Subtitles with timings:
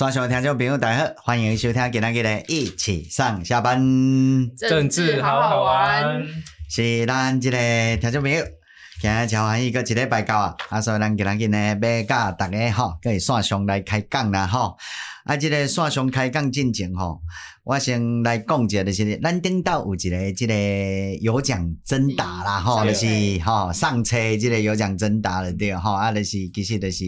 [0.00, 3.78] 线上的听众朋友大家好，欢迎收听今天的一起上下班，
[4.56, 6.26] 政治好好玩。
[6.70, 7.58] 是咱这个
[7.98, 8.42] 听众朋友，
[8.98, 10.56] 今日超欢喜，搁一礼拜到啊！
[10.70, 14.74] 啊，所以咱今日呢要甲大家吼，可以线上来开讲啦吼。
[15.24, 17.20] 啊，这个线上开讲进程吼，
[17.62, 20.54] 我先来讲一下，就是咱顶到有一个这个
[21.20, 23.06] 有奖征答啦吼，就是
[23.44, 27.04] 吼上车这个有奖征答了对吼，啊，就是其实就是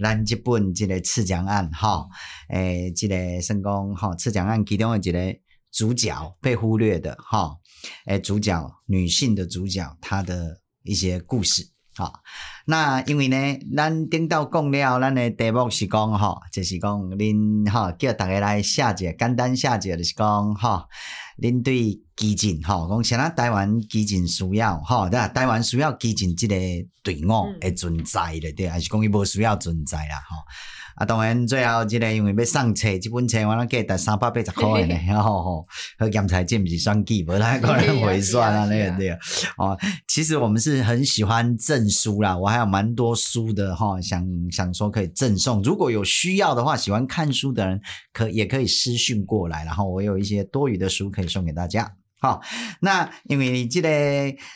[0.00, 2.08] 咱这本这个刺蒋案吼，
[2.48, 5.38] 诶，这个算讲吼刺蒋案其中的一个
[5.72, 7.58] 主角被忽略的吼。
[8.06, 11.62] 诶，主角女性的主角，她的一些故事，
[11.94, 12.12] 吼，
[12.66, 13.36] 那因为呢，
[13.76, 20.88] 咱顶道讲了，咱的题目是讲哈，就是讲恁哈叫大家来写一个简单写一个，就是讲哈，
[21.38, 26.56] 恁对基金吼，讲现在台湾基金需要吼，对啊，台湾需要基金这个
[27.02, 27.28] 队伍
[27.60, 30.36] 的存在的对，还是讲伊无需要存在啦吼。
[30.96, 35.66] 啊，当然最后这个因为要上册，这本册我那给值三百八十块呢，然 后吼，
[35.98, 39.10] 和检查这不是双计，不太可能回算啊，那 个对
[39.58, 39.78] 哦，
[40.08, 47.78] 其实我们是很喜欢赠书啦，我还有蛮多书的哈，想想说可以赠送，如果有需要的话，喜欢看书的人
[48.14, 51.92] 可也可以私讯过来，然后我有一些多余的书可以送给大家。
[52.20, 52.40] 好，
[52.80, 53.88] 那因为这个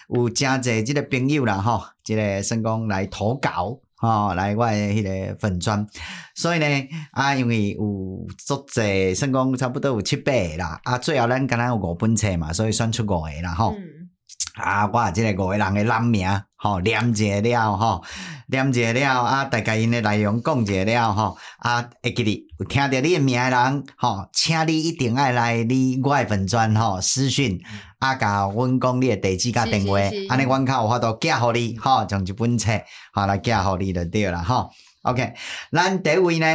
[0.09, 3.81] 有诚济这个朋友啦哈，这个成功来投稿。
[4.03, 5.87] 哦，来我迄个粉砖，
[6.35, 6.67] 所以呢，
[7.11, 14.09] 啊，因为有足侪，算讲差不多有七八个啦，啊，最后咱敢若有五本册嘛，所以选出五个啦，吼、嗯，
[14.55, 16.27] 啊，我即个五个人的人名，
[16.61, 18.03] 吼，念一了，吼，
[18.49, 27.59] 念一了，啊，大概因的内容讲一了，吼，啊，会记得有听到你的名的人，吼，请你一定爱来你我的粉专，吼，私讯。
[27.99, 32.73] 啊，甲阮讲你的地址甲电话，安尼阮较有法度寄互你，吼，从一本册，
[33.13, 34.71] 吼来寄互你就对啦，吼。
[35.03, 35.33] OK，
[35.73, 36.47] 咱第一位呢，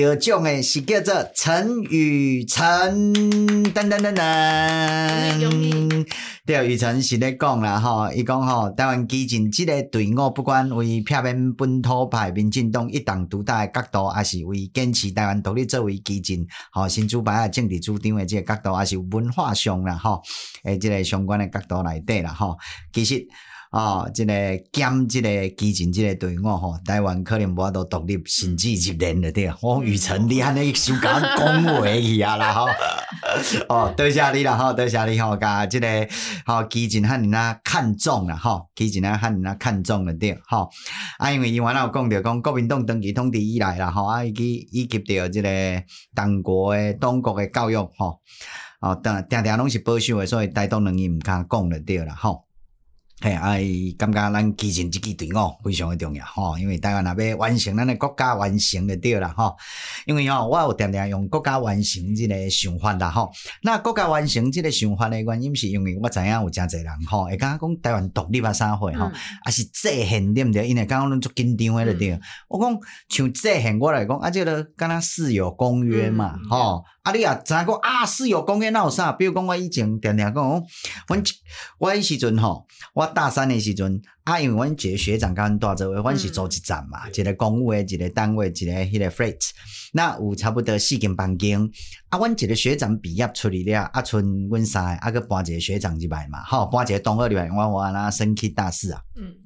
[0.00, 6.06] 得奖的是叫做陈雨辰，噔噔噔噔。
[6.44, 20.22] 对，雨辰是咧讲啦，吼，伊讲吼，台湾基进即个队伍，不管为片面本土派民进党一党独大的角度，还是为坚持台湾独立作为基进，吼，新主牌啊政治主张的即个角度，还是文化上啦，吼，
[20.64, 22.56] 诶，即个相关的角度内底啦，吼，
[22.92, 23.26] 其实。
[23.76, 24.32] 哦，这个
[24.72, 29.52] 兼即个基进这个队伍吼，台湾可能无法度独立，甚至入联了对。
[29.60, 32.66] 我雨辰你安尼想讲话去啊啦吼，
[33.68, 36.08] 哦，多谢你啦吼，多谢你吼，甲这个
[36.46, 40.70] 吼基进汉人啊看中啦吼，基进啊汉人啊看中了对吼。
[41.18, 45.50] 啊，因为伊原来有讲着讲国民党长期统治以来啦吼，啊，伊及以及着即个
[46.14, 48.20] 党国诶党国诶教育吼，
[48.80, 52.45] 哦，定定定拢是保守诶，所以台独人伊毋敢讲了对啦吼。
[53.18, 53.64] 嘿，哎，
[53.96, 59.56] 感觉咱基进这支队伍非常的重要吼，因为台湾若要完成咱的国家完成就对啦吼。
[60.04, 63.32] 因为吼，我有定定用国家完成这个想法啦吼。
[63.62, 70.68] 那国家完成这个想法的原因，是因为我知影有真侪人吼，会讲讲台湾独立啊啥货吼，啊是制宪对毋对？
[70.68, 72.20] 因为刚刚拢足紧张的对。
[72.48, 72.78] 我讲
[73.08, 76.84] 像制宪，我来讲啊，这个敢若四有公约嘛吼。
[77.06, 79.12] 啊，你啊，知影讲啊，四有公约哪有啥？
[79.12, 81.22] 比如讲我以前定定讲，阮
[81.78, 89.50] 我迄时阵吼，我大三诶时阵，啊，因为阮一个学长甲阮带做位，阮是做一站嘛，嗯、一个公务诶一个单位，一个迄个 freight，
[89.92, 91.62] 那有差不多四间房间，
[92.08, 99.00] 啊，阮一个学长毕业出去了，啊，剩阮三个，啊，搁搬一个学长入来嘛，吼，搬一个同学入来，我我安那升去大四啊。
[99.14, 99.45] 嗯。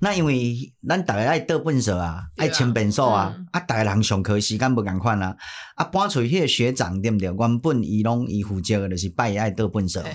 [0.00, 5.36] 那因为咱大家爱倒本数啊，爱清便所啊，嗯、啊，大家人上课时间不共款啊，
[5.74, 7.32] 啊，搬出去迄个学长对毋对？
[7.32, 10.10] 原本伊拢伊负责的就是拜伊爱倒本数嘛，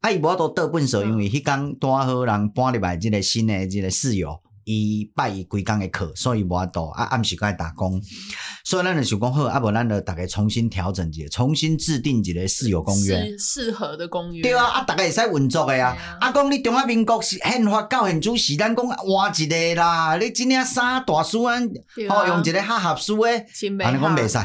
[0.00, 4.40] 啊，伊无法度倒本数，因为迄工拄好人搬入来即个新的即个室友。
[4.66, 8.02] 伊拜伊规工诶课，所以无法度啊，暗时该打工，
[8.64, 14.42] 所以咱就想讲好，啊无咱就逐个重新调整一下，重新制定一个室友公约，适合的公约。
[14.42, 15.96] 对啊，啊逐个会使运作诶啊。
[16.20, 20.16] 啊讲你中华民国是宪法教现主时，咱讲换一个啦。
[20.16, 21.70] 你今年三大书安，
[22.08, 23.46] 好、啊、用一个较合书诶，
[23.84, 24.38] 安尼讲袂使，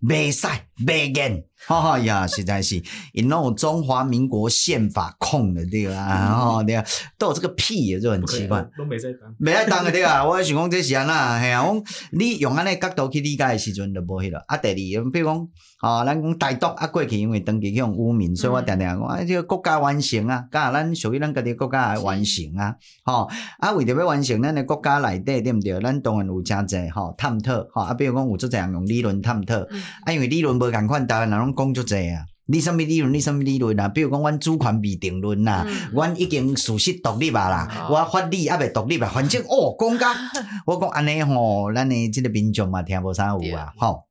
[0.00, 0.46] 袂使，
[0.86, 1.44] 袂见。
[1.70, 2.82] 哈哈呀，实在是，
[3.12, 6.82] 因那种中华民国宪法控的对啦，吼对啊，
[7.18, 8.66] 都有这个屁也就很奇怪。
[8.74, 11.82] 都没在当，没在当的对啊， 我想讲这是安那，嘿啊，我
[12.12, 14.42] 你用安尼角度去理解的时阵就无迄落。
[14.46, 15.48] 啊，第二，比如讲，
[15.80, 22.74] 啊，咱讲台独啊过去因为长期去用污名，所以我常常讲啊，这个国家完成啊，噶咱属于咱家己国家来完成啊，
[23.04, 23.28] 吼
[23.58, 25.78] 啊，为着要完成咱的国家内底对不对？
[25.82, 29.58] 咱当然有诚济吼探讨，吼啊，比如讲有做这样用理论探讨，
[30.06, 31.54] 啊，因为理论无共款，台湾人拢。
[31.58, 32.24] 讲足济啊！
[32.46, 33.12] 你什么理论？
[33.12, 33.88] 你什么理论啊？
[33.88, 39.10] 比如讲，阮主权未定论啊，阮、嗯、已经事实独立啊啦，嗯、我法律也未独立啊。
[39.12, 40.14] 反正哦，讲甲
[40.64, 44.04] 我讲安尼吼，咱的这个民众嘛听无啥有啊，吼。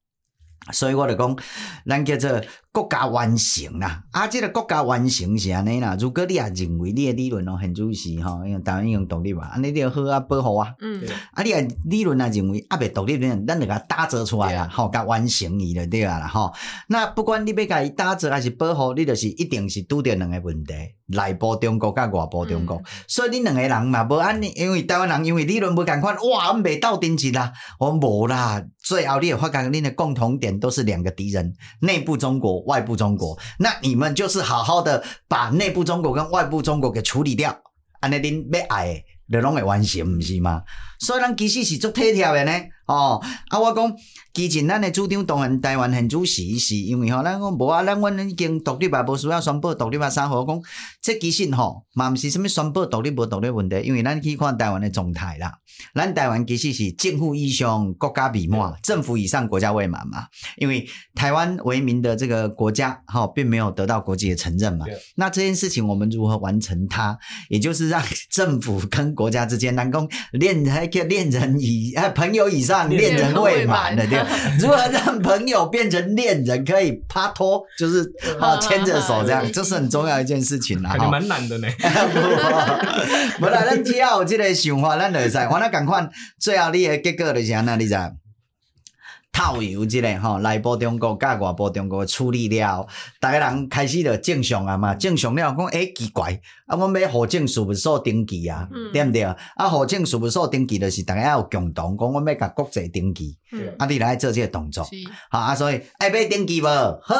[0.73, 1.35] 所以我就讲，
[1.85, 2.41] 咱叫做
[2.77, 4.03] 国家完成啦。
[4.12, 5.97] 啊，这个国家完成是安尼啦。
[6.00, 10.75] 如果你也认为你的理论哦很主席吼，因为台湾已经独立嘛，安尼你就好啊保护啊。
[10.79, 11.01] 嗯。
[11.31, 16.53] 啊，你啊理论啊认为啊未独立呢，咱就甲打造出来啦，吼，甲完成伊就对啊啦，吼。
[16.88, 20.73] 那不管你要甲伊打造还是保护，你就是一定是拄着两个问题，
[21.07, 22.75] 内部中国甲外部中国。
[22.77, 28.63] 嗯、所以你两个人嘛无安尼，因为台湾人因为理论无共款，哇，阮未斗阵啦，我无啦。
[28.80, 30.57] 最后你会发觉恁的共同点。
[30.57, 33.37] 都是两个敌人，内部中国、外部中国。
[33.59, 37.57] 那你们就是好好的把内部中国跟外部中国给处理掉，
[37.99, 40.61] 安尼恁要爱的拢会完成，不是吗？
[40.99, 42.51] 所以咱其实是做体贴的呢。
[42.87, 43.93] 哦，啊，我讲，
[44.33, 50.37] 之前咱的主张当然台湾很主席，是因为吼，咱讲无啊，咱阮已经独立啊，无需要宣布独立啊，啥货？
[50.41, 50.61] 我讲，
[51.01, 55.53] 这其实吼，嘛毋是什么宣布独立无独立问题，因为咱去看台湾的状态啦，
[55.93, 60.25] 咱台湾其实是政府以上，国家未满，政府以上，国家未满嘛。
[60.55, 64.85] 因为台湾为名的这个国家，哈，并没有得到国际的承认嘛。
[65.15, 67.17] 那这件事情我们如何完成它？
[67.49, 72.76] 也就是让政府跟国家之间，能够恋还可恋人以啊朋友以上。
[72.85, 74.19] 恋人未满的对，
[74.59, 76.63] 如何让朋友变成恋人？
[76.65, 78.03] 可以拍拖，就是
[78.39, 80.89] 啊牵着手这样，这是很重要一件事情啦。
[80.89, 81.68] 还蛮难的呢。
[83.39, 85.38] 不啦，咱只要有这个想法，咱就会使。
[85.38, 86.07] 我那赶快，
[86.39, 87.95] 最后你的结果就是安那，你知？
[89.37, 92.83] 套油即个吼，内部中国甲外部中国处理了，
[93.21, 99.21] 逐个人开始就正常啊嘛，正常了讲，诶、欸、奇怪，啊，我们要户政事务所登记啊，嗯、对毋对？
[99.21, 104.95] 啊，户政事务所登记就是逐个要有共同讲，我们要甲国际登记，嗯、啊，你来做即个动作，是。
[105.29, 106.65] 好啊，所以爱要登记无？
[107.03, 107.15] 好，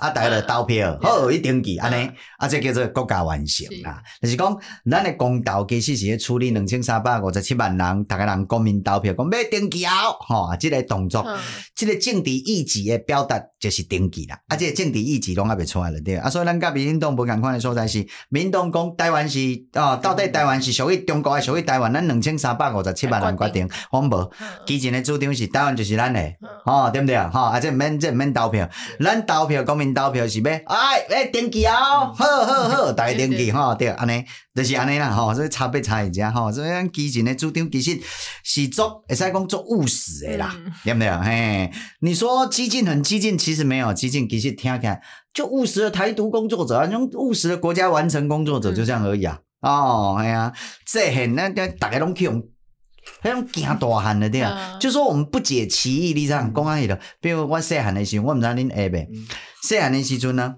[0.00, 4.28] 啊，逐个就投票，嗯、好，去登记，安尼，啊，这叫做国家完成啦，是。
[4.28, 4.58] 就是讲，
[4.90, 11.22] 咱的公投其实是咧处理两千三百五十七万人，逐个人公民投票，讲要登记后，吼、啊，这个动作。
[11.26, 11.41] 嗯
[11.74, 19.38] 这个政治意志的表达就是登记啦，啊，这个政治意志拢还未出来了对啊，所以咱甲民进党无共款的所在是，民进党讲台湾是
[19.74, 21.92] 哦，到底台湾是属于中国还是属于台湾？
[21.92, 24.30] 咱两千三百五十七万人决定，我无，
[24.66, 26.20] 之前的主张是台湾就是咱的，
[26.64, 27.30] 哦，对不对啊？
[27.32, 28.68] 哈，啊，这毋免这毋免投票，
[29.00, 34.24] 咱投票公民投票是要，哎，哎，登记哦，好好好，大家登记哈，对，安尼。
[34.54, 37.98] 就是安尼啦，吼，所以差别差一家，吼，所以咱基进的主张其实
[38.44, 40.54] 是做，会使讲做务实的啦，
[40.84, 41.08] 对不对？
[41.20, 45.00] 嘿，你说激进很激进，其实没有激进，其实听起来
[45.32, 49.38] 就务实的台独工作者，那种务实的国家完成工作者，就这样而已啊。
[49.62, 50.52] 嗯、哦，哎呀，
[50.86, 52.38] 这很那那大家拢去用，
[53.22, 59.08] 迄种惊大汉的对啊，嗯、就说我们不解其意，你知道讲安尼的，比如我细汉的时候，我毋知恁会袂，
[59.62, 60.56] 细汉的时阵呢。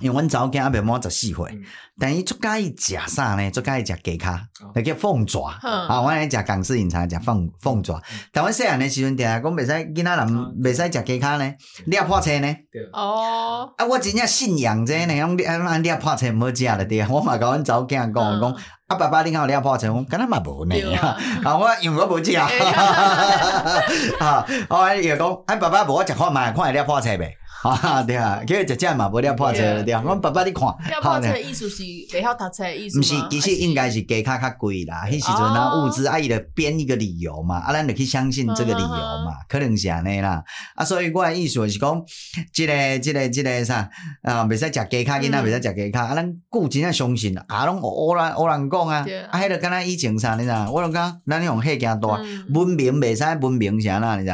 [0.00, 1.62] 因为阮查某囝还未满十四岁，嗯、
[1.98, 3.50] 但伊足介意食啥呢？
[3.50, 4.38] 足介意食鸡脚，
[4.74, 5.42] 那叫凤爪。
[5.62, 8.00] 啊，阮爱食港式饮茶，食凤凤爪。
[8.32, 10.26] 但阮细汉诶时阵，定下讲袂使囡仔人
[10.62, 11.52] 袂使食鸡骹呢，
[11.90, 12.56] 抓破车呢。
[12.92, 13.70] 哦。
[13.76, 17.06] 啊，我真正信仰这呢，用按按抓破车毋好食了对。
[17.08, 18.56] 我嘛甲阮查某囝讲讲，
[18.86, 20.74] 啊爸爸，你看有抓破车，我敢若嘛无呢。
[21.44, 22.34] 啊，我因为我无食。
[24.18, 27.39] 啊，我伊就讲，啊爸爸无我食看觅，看会抓破车袂？
[27.68, 30.02] 啊，对啊，叫伊食食嘛，无了破车对啊。
[30.02, 30.66] 我爸爸你看，
[31.02, 32.98] 破车的意思是袂晓读册的意思。
[32.98, 35.04] 毋是，其实应该是鸡卡较贵啦。
[35.06, 40.42] 迄时阵啊，物资啊，伊着编一个理由嘛，啊，咱着去相信这个理由嘛，可能是安尼啦。
[40.74, 42.02] 啊，所以我的意思是讲，
[42.50, 43.90] 即个、即个、即个啥
[44.22, 46.06] 啊，袂使食鸡卡，囡仔袂使食鸡卡。
[46.06, 50.50] 啊，咱固真正相信啊，拢乌人乌人讲啊，啊，迄个敢若以前啥，你知？
[50.72, 52.20] 我拢讲，咱用岁数大，
[52.54, 54.32] 文明袂使文明是安那，你知？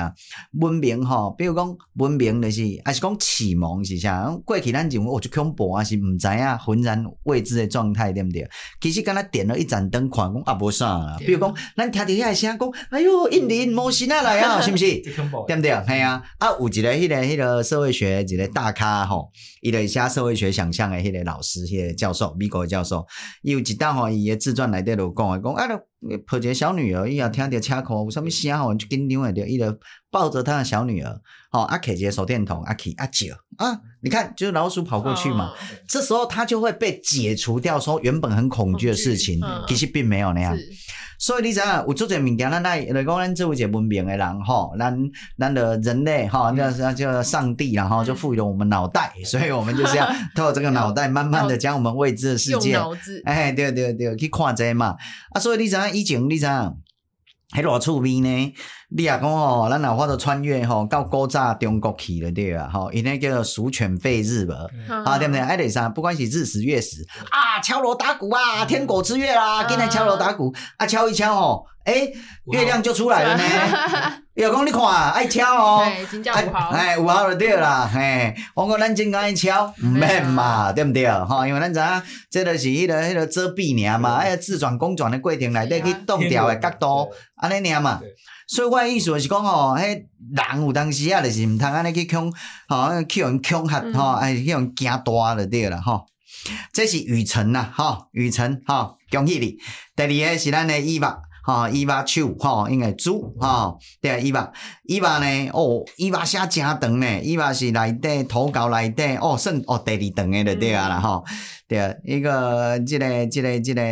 [0.61, 3.16] 文明吼，比如讲文明就是，还是讲。
[3.19, 4.31] 启蒙是啥？
[4.45, 8.49] 过去咱认为我就恐怖啊，是毋知影浑然未知的状态，对不对？
[8.81, 11.17] 其实刚才点了一盏灯，看讲啊，无啥啦。
[11.19, 14.87] 比如讲，咱听到遐个声，讲哎哟，印尼摩西娜来啊，是毋是？
[15.47, 15.71] 对不对？
[15.87, 19.31] 系啊，啊，有一个迄个迄个社会学一个大咖吼，
[19.63, 23.07] 伊个写社会学想象的迄个老师，迄个教授，美国的教授，
[23.43, 25.69] 伊有一档吼，伊个自传内底就讲讲啊，
[26.27, 29.79] 抱一个小女儿，伊也听到车库有啥物声吼，就紧张的着，伊就
[30.11, 31.21] 抱着他的小女儿。
[31.53, 33.27] 哦，阿开着手电筒，阿凯阿照
[33.57, 35.57] 啊，你看，就是老鼠跑过去嘛，哦、
[35.89, 40.57] 这时候他就会被解除掉，说原本很恐惧的事情，嗯、其实并没有那样。
[41.19, 44.97] 是所以你知影，有做这物件，咱来来讲，咱作为一个文明的人，吼，咱
[45.39, 52.79] 咱的人类，哈，叫叫上帝，然后就赋予了我们脑袋，所以我们就是要透过这个脑袋，慢慢的 将我们未知的世界，
[53.25, 54.97] 哎，对对对，去看这嘛。
[55.33, 56.77] 啊，所以你知影，以前你知影，
[57.51, 58.55] 还偌趣味呢。
[58.89, 64.55] 你啊讲吼，咱若法度穿越吼到古早中国去了对啊，吼，因那叫做鼠犬吠日嘛，
[65.05, 65.41] 啊对不对？
[65.41, 65.89] 爱得啥？
[65.89, 72.13] 不管是日食月食啊，敲锣打鼓啊，天狗之月啦，今天敲锣打鼓啊，敲一敲吼，诶，
[72.53, 73.43] 月亮就出来了呢。
[74.35, 76.23] 有讲你看，爱敲哦， 真
[76.71, 81.11] 哎，五号就对啦，嘿，我讲咱真爱敲，唔免嘛，对毋对？
[81.11, 88.01] 吼，因为咱知影，这个是迄个迄个遮蔽尔嘛，哎，自转公转的过程内底去动调的角度，安尼尔嘛。
[88.47, 92.33] 所以我的意思是讲吼，迄人有当时啊，就是毋通安尼去恐，
[92.69, 96.07] 吼，去互人恐吓，吼，哎，去互人惊大就对啦，吼。
[96.73, 99.57] 这是雨辰呐，吼，雨辰，吼，恭喜你。
[99.97, 104.53] 第二个是咱的伊娃，吼，伊巴手，吼，应该猪，吼，对啊，伊巴，
[104.85, 111.25] 伊巴呢，哦，伊巴写真长呢，伊巴是内底投稿内底，哦，算哦第二长的就对啊啦，吼，
[111.67, 113.83] 对啊，一个这个这个这个，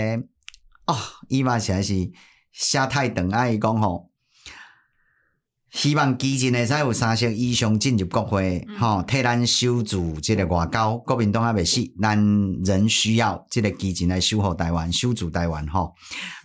[0.86, 0.96] 哦，
[1.28, 2.08] 伊巴实在是
[2.52, 4.10] 写太长啊，伊讲吼。
[5.74, 10.96] 希望基进会使有三成以上进入国会，吼、嗯，替咱守住这个外交。
[10.98, 12.16] 国民党还未死，咱
[12.64, 15.92] 仍需要这个基进来守护台湾，守住台湾，吼。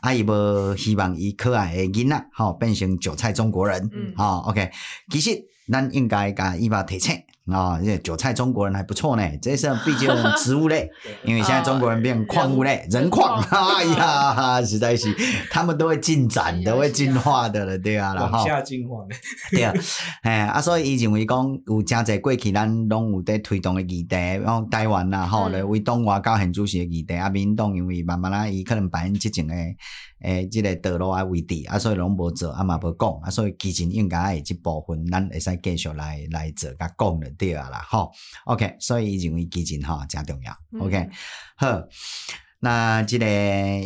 [0.01, 4.71] 啊，伊无希望伊可爱的囡仔，吼，变成韭菜中国人，嗯，吼，OK。
[5.11, 5.39] 其实
[5.71, 7.15] 咱应该甲伊把提醒。
[7.51, 10.89] 啊，这韭菜中国人还不错呢， 这是毕竟植物类，
[11.23, 15.13] 因为现在中国人变矿物类，人矿， 哎呀，实在是
[15.49, 19.15] 他们都会进展，都会进化的了，对啊，然后往下进化的，
[19.51, 19.73] 对啊，
[20.23, 29.55] 哎啊，所以伊认为讲有真侪过去咱拢有在推动的议题，然后台湾啦，吼，来为党外交很主席的议题，啊，民党因为慢慢啊，伊可能扮演这种的。
[30.21, 38.11] 诶，即个道路啊，位置啊，所以拢无做，啊嘛无讲，啊，所以基进应该会即部分，咱会使继续来来做甲讲就对啊啦，吼
[38.45, 41.09] ，OK，所以认为基金吼诚重要，OK，
[41.55, 41.81] 好，
[42.59, 43.25] 那即个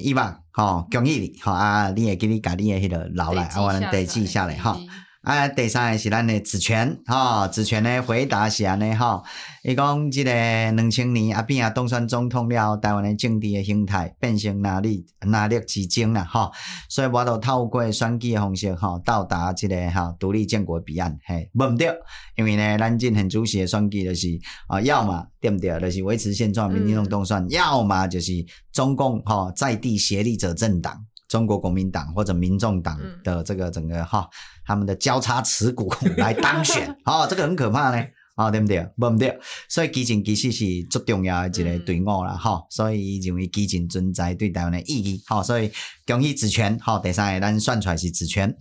[0.01, 4.77] 伊万，吼，恭喜你，吼啊，你会记你家你诶迄个留来，啊，我能地记下来，吼。
[5.23, 9.23] 啊，第三个是咱的子权，哈、哦，子权的回答是安尼，哈，
[9.63, 16.51] 伊讲即个两千年阿扁啊当选总统了，台湾的政治的形态变成哪里哪里之争啦，哈，
[16.89, 21.87] 所以我都透过选举的方式，哈，到达即个哈独立建国彼岸，嘿，无毋对，
[22.35, 24.27] 因为呢，咱进行主席的选举就是
[24.67, 28.33] 啊，要么对不对，就是维持现状，民进党当选，要么就是
[28.73, 31.05] 中共哈在地协力者政党。
[31.33, 34.29] 中国国民党或者民众党的这个整个哈，
[34.63, 37.97] 他们的交叉持股 来当选，哦，这个很可怕呢，
[38.35, 38.87] 啊、哦，对不对？
[38.95, 39.35] 不对，
[39.67, 45.71] 所以基金其实是最重要的一个队伍啦，哈、嗯，所以认为基金存在对台湾的意义，好，所以
[46.05, 48.55] 恭喜子权，好，第三个咱算出来是子权，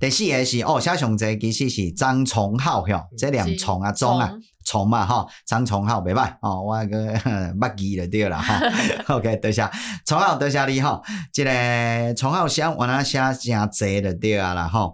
[0.00, 4.32] 第四个是哦，小熊仔其实是张崇浩，哟，这两崇啊，中啊。
[4.68, 7.14] 虫嘛哈，张崇浩袂歹哦，我个
[7.56, 8.60] 捌记就对啦哈。
[9.16, 9.66] OK，多谢
[10.04, 11.00] 虫号，多谢你哈。
[11.32, 14.92] 这个虫号写我那写诚济就对啊啦哈。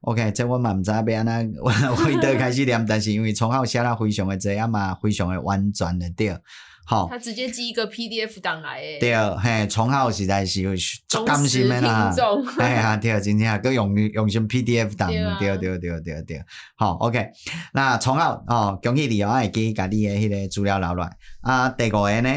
[0.00, 6.36] OK，这我嘛毋知要安怎， 我回头开始念，但是因为虫号写了非常的济啊嘛，非常的婉转的对。
[6.84, 8.98] 好，他直接寄一个 PDF 档来诶。
[8.98, 10.62] 对，嘿，崇浩实在是
[11.08, 12.14] 足甘心的啦。
[12.58, 15.08] 哎呀，对，今天啊，搁用用心 PDF 档，
[15.38, 16.42] 对对对对对。
[16.76, 17.28] 好，OK，
[17.72, 21.16] 那崇浩哦，恭喜你哦，会记家己的迄个资料留落来。
[21.42, 22.36] 啊，第五个呢，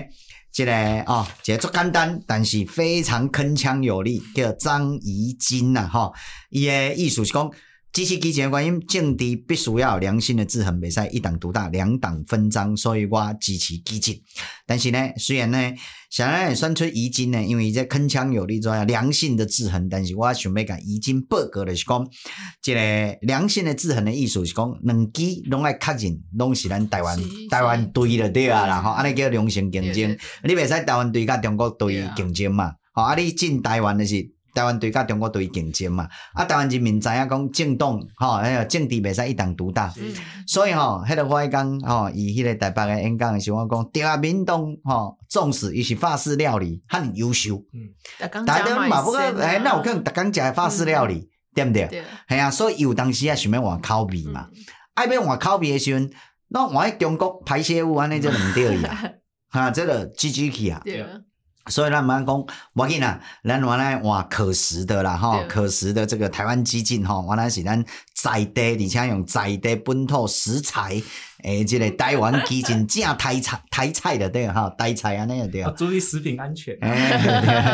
[0.52, 0.72] 这个
[1.08, 6.12] 哦，这个足简单，但是非常铿锵有力，叫张怡金呐，哈，
[6.50, 7.52] 伊个意思是讲。
[7.96, 14.22] 支持基进的原因，政治必须要有良性的制衡，袂使一党独大、两党分赃，所以我支持基进。
[14.68, 15.74] 但是呢，虽然呢，
[16.10, 19.88] 想要选出遗金呢，因为这铿锵有力，重要良性的制衡。
[19.88, 22.06] 但是我想要甲怡金报告的是讲，
[22.62, 27.18] 这个良性的制衡的意思是讲，两支拢爱确认，拢是咱台湾
[27.50, 32.74] 台湾队的对啊，然后安尼叫良性竞争，你袂使台湾队甲中国队竞争嘛？
[32.92, 34.35] 好，啊，你进台湾的是。
[34.56, 40.14] 台湾队甲中国队竞争嘛，啊，台湾人民知影讲政党吼，迄个政治袂使一党独大，嗯、
[40.48, 51.88] 所以吼，迄个我迄讲吼，伊迄个台北诶演讲诶我讲对啊，民党吼，纵使伊是法式料理很优秀，嗯，大家嘛不过，哎，那我看逐工食法式料理，嗯、对不对？
[51.88, 54.48] 对，系啊，所以有当时啊想要换口味嘛，
[54.94, 56.10] 爱要换口味诶时阵，
[56.48, 59.04] 那换喺中国排泄物安尼就毋对啊，
[59.52, 60.82] 哈，这个 G G 去啊。
[61.66, 71.02] 对所以咱们讲，我跟你讲，咱原来换可食的啦，哈，可食的这个台湾基进哈，原来是咱在地，而且用在地本土食材，
[71.44, 75.64] 诶，这个台湾基进 正台菜台菜的对哈，台菜啊那个对。
[75.76, 76.78] 注意食品安全。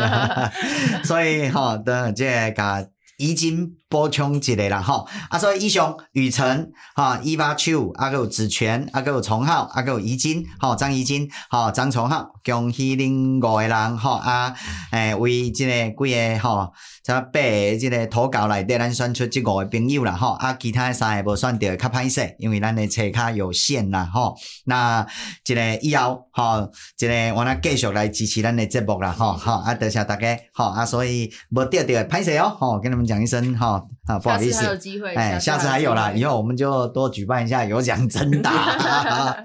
[1.04, 3.76] 所以哈，的这个基进。
[3.92, 14.54] 补充一个啦吼，啊，所以以上雨辰哈，伊娃秋，啊，还有子权，啊，还有崇浩，啊，还有怡金，吼，张怡金，吼，张崇浩，恭喜恁五个人，吼啊，
[14.92, 16.72] 诶，为这个几个吼，
[17.04, 24.34] 这八个这个投稿内底，咱选出这五个朋友啦，吼，啊，其他三个无选到，较歹势，因为咱的册较有限啦，吼，
[24.64, 25.06] 那
[25.44, 33.81] 这个以后，吼，这个我来继续来支持咱的节目啦，吼，好，啊，多谢大家，吼，啊，所以无得到歹势哦，吼，跟你们讲一声，吼。
[34.06, 39.42] 啊，不好意思，有机会，哎，下次还有啦，以后我们就多举办一下有奖征答。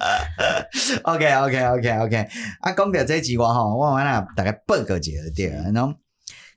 [1.04, 2.28] OK，OK，OK，OK。
[2.62, 5.94] 啊，讲到这句话吼，我我来大概报告一下对，然后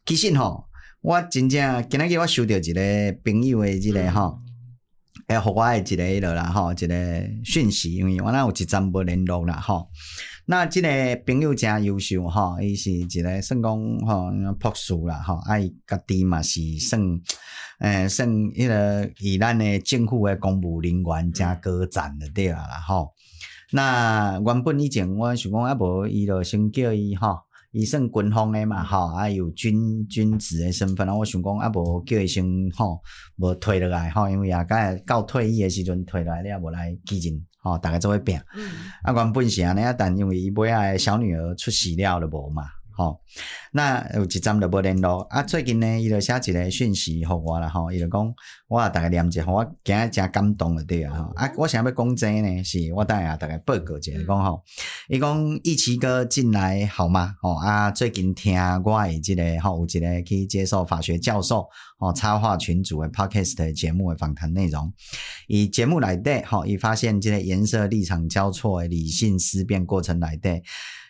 [0.06, 0.64] 其实吼，
[1.02, 2.80] 我真正今日我收到一个
[3.24, 4.38] 朋友的这个吼，
[5.26, 6.94] 哎、嗯，互我的一个迄落啦吼，一个
[7.44, 9.88] 讯息，因为我那有一阵无联络啦吼。
[10.50, 10.88] 那即个
[11.24, 17.00] 朋友真优秀哈，伊是一个算讲哈博士啦哈，啊伊家己嘛是算，
[17.78, 23.12] 诶、欸、算迄个以咱诶政府诶公务人员真高赞的对啊啦吼。
[23.70, 27.38] 那原本以前我想讲啊无伊就先叫伊吼，
[27.70, 33.00] 伊算军方诶嘛吼，啊有军军职诶身份，啊我想讲啊无叫伊先吼，
[33.36, 37.40] 无退落来吼，因为啊该到退役诶时阵退落来，你也无来记认。
[37.62, 38.70] 哦，大概做会变，嗯、
[39.02, 42.64] 啊，原本是安尼啊，但因为伊尾仔小女儿出事了了无嘛，
[43.00, 43.20] 吼、哦，
[43.72, 48.34] 那有一站就无联络，啊，最近呢，伊就写一个讯息互我啦，吼，伊就讲，
[48.68, 54.62] 我大概念者，互我今日真感动了对啊，吼，啊，我想要讲这呢，是我等下大概报告一下，讲吼，
[55.08, 57.34] 伊讲一齐哥进来好吗？
[57.40, 58.54] 吼、哦，啊，最近听
[58.84, 61.66] 我诶即个吼，有一个去接受法学教授。
[62.00, 64.90] 哦，插画群组的 podcast 节目的访谈内容，
[65.48, 70.62] 以节目来对，哈，以发现这个颜色立场交错的理性思辨过程来对，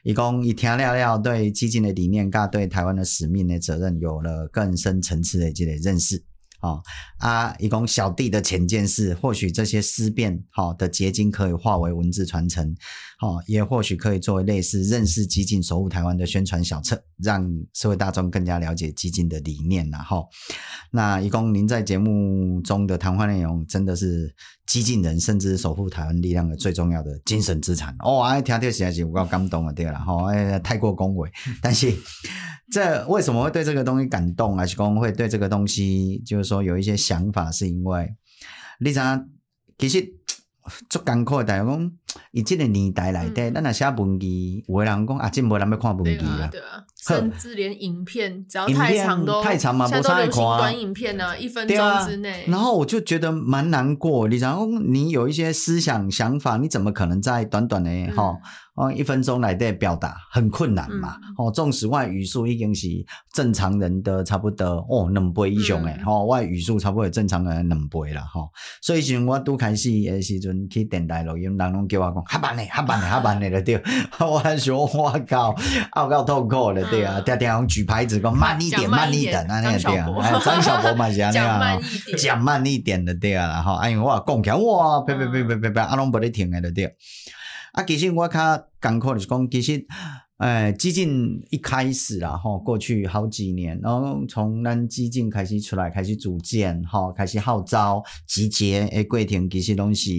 [0.02, 6.22] 一共一听了了，对基金的理念，加对台湾的使命的责任，有了更深层次的这个认识。
[6.60, 6.82] 哦
[7.18, 12.74] 啊，一共小弟的浅见是，或许这些思辨好的结晶可以化为文字传承，
[13.18, 19.88] 好，也或许可以作为类似认识激进、守护台湾的宣传小册，让社会大众更加了解激进的理念。
[19.90, 20.28] 然后，
[20.90, 24.34] 那一共您在节目中的谈话内容，真的是
[24.66, 27.94] 激进人甚至守护台湾力量的最重要的精神资产。
[28.00, 31.30] 哦，哎，听到实在是有够感动了，对了，哈，哎，太过恭维，
[31.62, 31.94] 但是。
[32.70, 34.56] 这为什么会对这个东西感动？
[34.56, 37.50] 还是说会对这个东西，就是说有一些想法？
[37.50, 38.14] 是因为
[38.78, 39.24] 你知道，
[39.76, 40.14] 其实
[40.88, 41.92] 足艰苦的，大家讲
[42.30, 44.26] 以这个年代来的，咱那写文字，
[44.68, 46.50] 有的人讲啊，真没人要看文字啊。
[47.06, 52.44] 甚至连影片只要太长都太长嘛，不上爱看短影片呢，一分钟之内。
[52.48, 54.28] 然后我就觉得蛮难过。
[54.28, 58.36] 你然后你有一些思想想法，你怎么可能在短短的哈？
[58.76, 61.16] 哦，一分钟来的表达很困难嘛。
[61.20, 62.86] 嗯、哦，纵使外语速已经是
[63.34, 66.00] 正常人的差不多哦两倍以上诶。
[66.06, 68.48] 哦，外语速差不多正常人两倍了哈、哦。
[68.80, 73.82] 所以从我都开始诶时阵去电台录音，人拢叫我讲较慢的，较慢的，较慢的了对。
[74.18, 75.54] 我说我靠，
[75.96, 80.08] 我够痛苦了对啊，天天用举牌子讲慢一点，慢一点啊那个对啊。
[80.20, 81.78] 哎，张小博嘛是安尼啊，
[82.18, 86.96] 讲慢一点的对啊，然后哎呦我讲起来哇，别别别别别别，阿拢不咧停诶了对。
[87.72, 89.86] 啊，其实我较艰苦的是讲，其实。
[90.40, 100.10] 哎，基进一开始啦，吼，过去好几年，然后从咱基进开始出来，开始组建，吼，开始号召集结，诶，过程其实拢是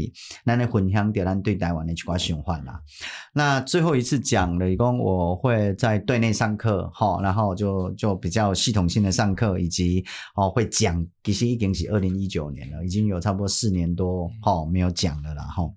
[0.45, 2.79] 咱咧分享着咱对台湾的一寡想法啦。
[3.33, 10.05] 那最后一次讲了，讲我会在队内上课，吼，然后就就比较系统性的上课，以及
[10.35, 15.73] 哦会讲，其实已经是二零一九年了，已经有差不多四年多，吼，没有讲了啦，吼。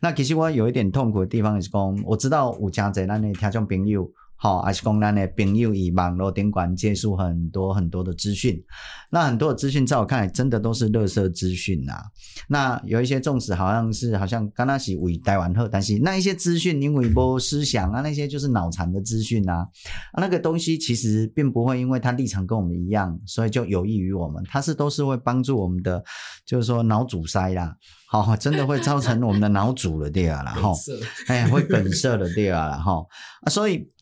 [0.00, 4.10] 那其实我有一点痛苦的地方是讲，我知道有加在咱的听众朋友。
[4.36, 8.62] 好，还是讲咱的朋友以网络顶管接触很多很多的资讯，
[9.10, 12.04] 那很多的资讯在我看来真的都是垃圾资讯啊。
[12.48, 19.66] 那有一些纵使好像是好像刚刚是为台湾好，但是那一些资讯因为无思想啊，那些就是脑残的资讯啊，
[20.12, 26.04] 啊，那个东西其实并不会因为它立场跟我们一样，所以就有益于我们，它是都是会帮助我们的，
[26.44, 27.74] 就是说脑阻塞啦。
[28.22, 30.74] 好，真的会造成我们的脑阻了对啊， 然后
[31.28, 33.06] 哎，会梗塞了对啊，然后
[33.42, 33.88] 啊，所以。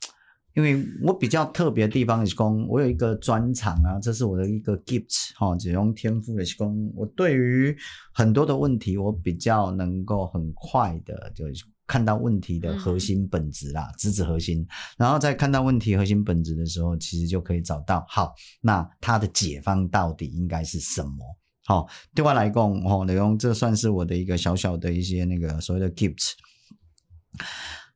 [0.55, 7.75] 因为我比较特别的地方是讲，我有一个专长啊，这是我的一个 gift 哈，只用天赋的是讲，我对于
[8.13, 11.47] 很多的问题，我比较能够很快的就
[11.87, 14.63] 看到问题的核心本质啦，直指核心，
[14.99, 21.25] 然后在看到问题核心本质的时候，其实就可以找到好，那它的解方到底应该是什么？
[21.73, 26.33] 好，对我来讲，哦，雷公，这算是我的一个小小的一些那个所谓的 gift。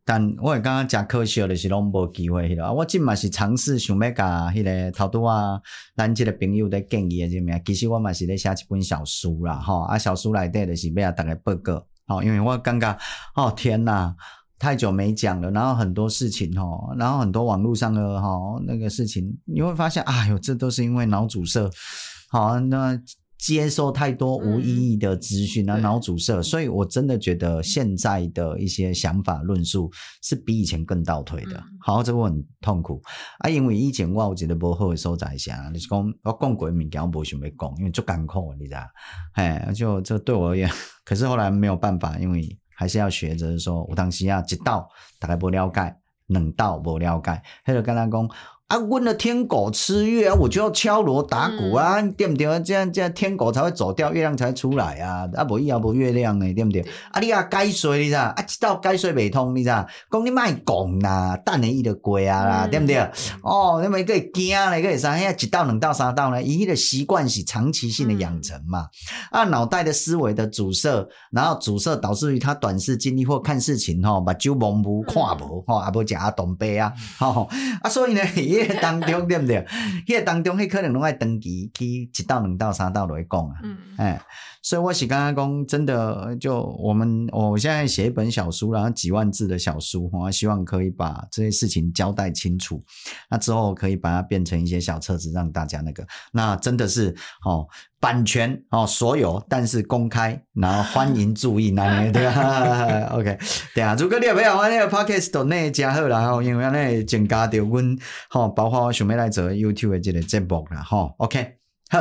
[0.03, 2.73] 但我会感觉诚可惜的是拢无机会迄个。
[2.73, 5.61] 我即嘛是尝试想要甲迄个头拄啊，
[5.95, 7.61] 咱即个朋友的建议诶啥物啊？
[7.67, 12.99] 其实我嘛是咧写一本小书啦，吼啊，小书内底就是要逐个报告，吼，因为我感觉
[13.35, 14.15] 哦天呐，
[14.59, 21.69] 太久没讲了，然后很多事情吼，然后很多网络上的吼那个事情，你会发现，哎哟，这都是因为脑阻塞，
[22.31, 22.99] 好那。
[23.39, 29.91] 接受太多无意义的资讯啊，脑阻塞，所以我真的觉得现在的一些想法论述
[30.23, 31.63] 是比以前更倒退的。
[31.81, 33.01] 好，这个我很痛苦
[33.39, 38.81] 啊，因为以前我有一个不好的所在下，就是讲我讲过的物件我不想要讲，因为足艰苦，你知道？
[39.35, 40.71] 哎，就这对我而言，
[41.05, 44.89] 可是后来没有办法，因为还是要学着说，有当时啊，一道
[45.21, 45.95] 大概不了解，
[46.29, 48.29] 两道不了解，还有跟他讲。
[48.69, 52.47] 啊，问了天狗吃月啊，我就要敲锣打鼓啊，嗯、对不对？
[52.65, 55.29] 这样这样天狗才会走掉，月亮才出来啊！
[55.37, 56.85] 啊，无伊也无月亮诶，对不对？
[57.13, 58.17] 啊，你啊解说你知？
[58.17, 59.71] 啊，知道该说未通你知？
[59.71, 62.97] 讲你卖讲啦，等下伊就过啊啦，嗯、对不对？
[62.97, 63.13] 嗯、
[63.45, 65.15] 哦，你咪个惊嘞，个啥？
[65.15, 66.43] 遐一道两道三道呢？
[66.43, 68.89] 伊迄个习惯是长期性的养成嘛？
[69.31, 77.49] 嗯、啊，脑袋的思维的阻塞，然后阻塞导致于他短视经历或看事情吼，目睭模糊看无吼，啊无食啊东北啊，吼
[77.81, 78.21] 啊，所以呢。
[78.57, 79.67] 迄个当中对不对？
[80.07, 83.57] 迄个当中，迄可能拢爱长期去一道、两道、三道来讲啊。
[83.63, 84.21] 嗯，哎，
[84.67, 92.83] 所以我是刚刚讲，真的，就我们，我现在写一本小书，然后几万字的小书，我希望可以把这些事情交代清楚。
[93.31, 97.65] 那之后可以把它变成一些小册子，让大家那个，那真的是哦。
[97.99, 103.39] 版权哦，所有，但是公开，然后欢迎注意，那里对啊，OK，
[103.75, 107.97] 对啊，如果你有没有我那个 Podcast 内加好啦，吼，因为那增加到阮
[108.29, 111.57] 吼，包括我想要来做 YouTube 的这个节目啦，吼，OK，
[111.89, 111.99] 好，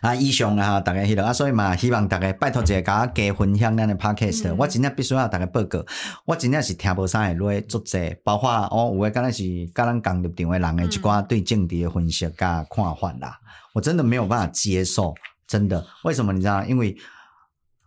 [0.00, 5.84] 啊，以上啊，大家迄落啊，所以嘛，希望大家拜托一下，甲加分享咱的 Podcast，、嗯、我真正必须要大家报告，
[6.26, 9.42] 我真正是听无啥会落足济，包括哦有诶，敢若是
[9.74, 13.38] 甲咱共入场诶人诶一寡对政治诶分析甲看法啦。
[13.74, 15.14] 我真的没有办法接受，
[15.46, 16.62] 真的，为什么你知道？
[16.64, 16.94] 因为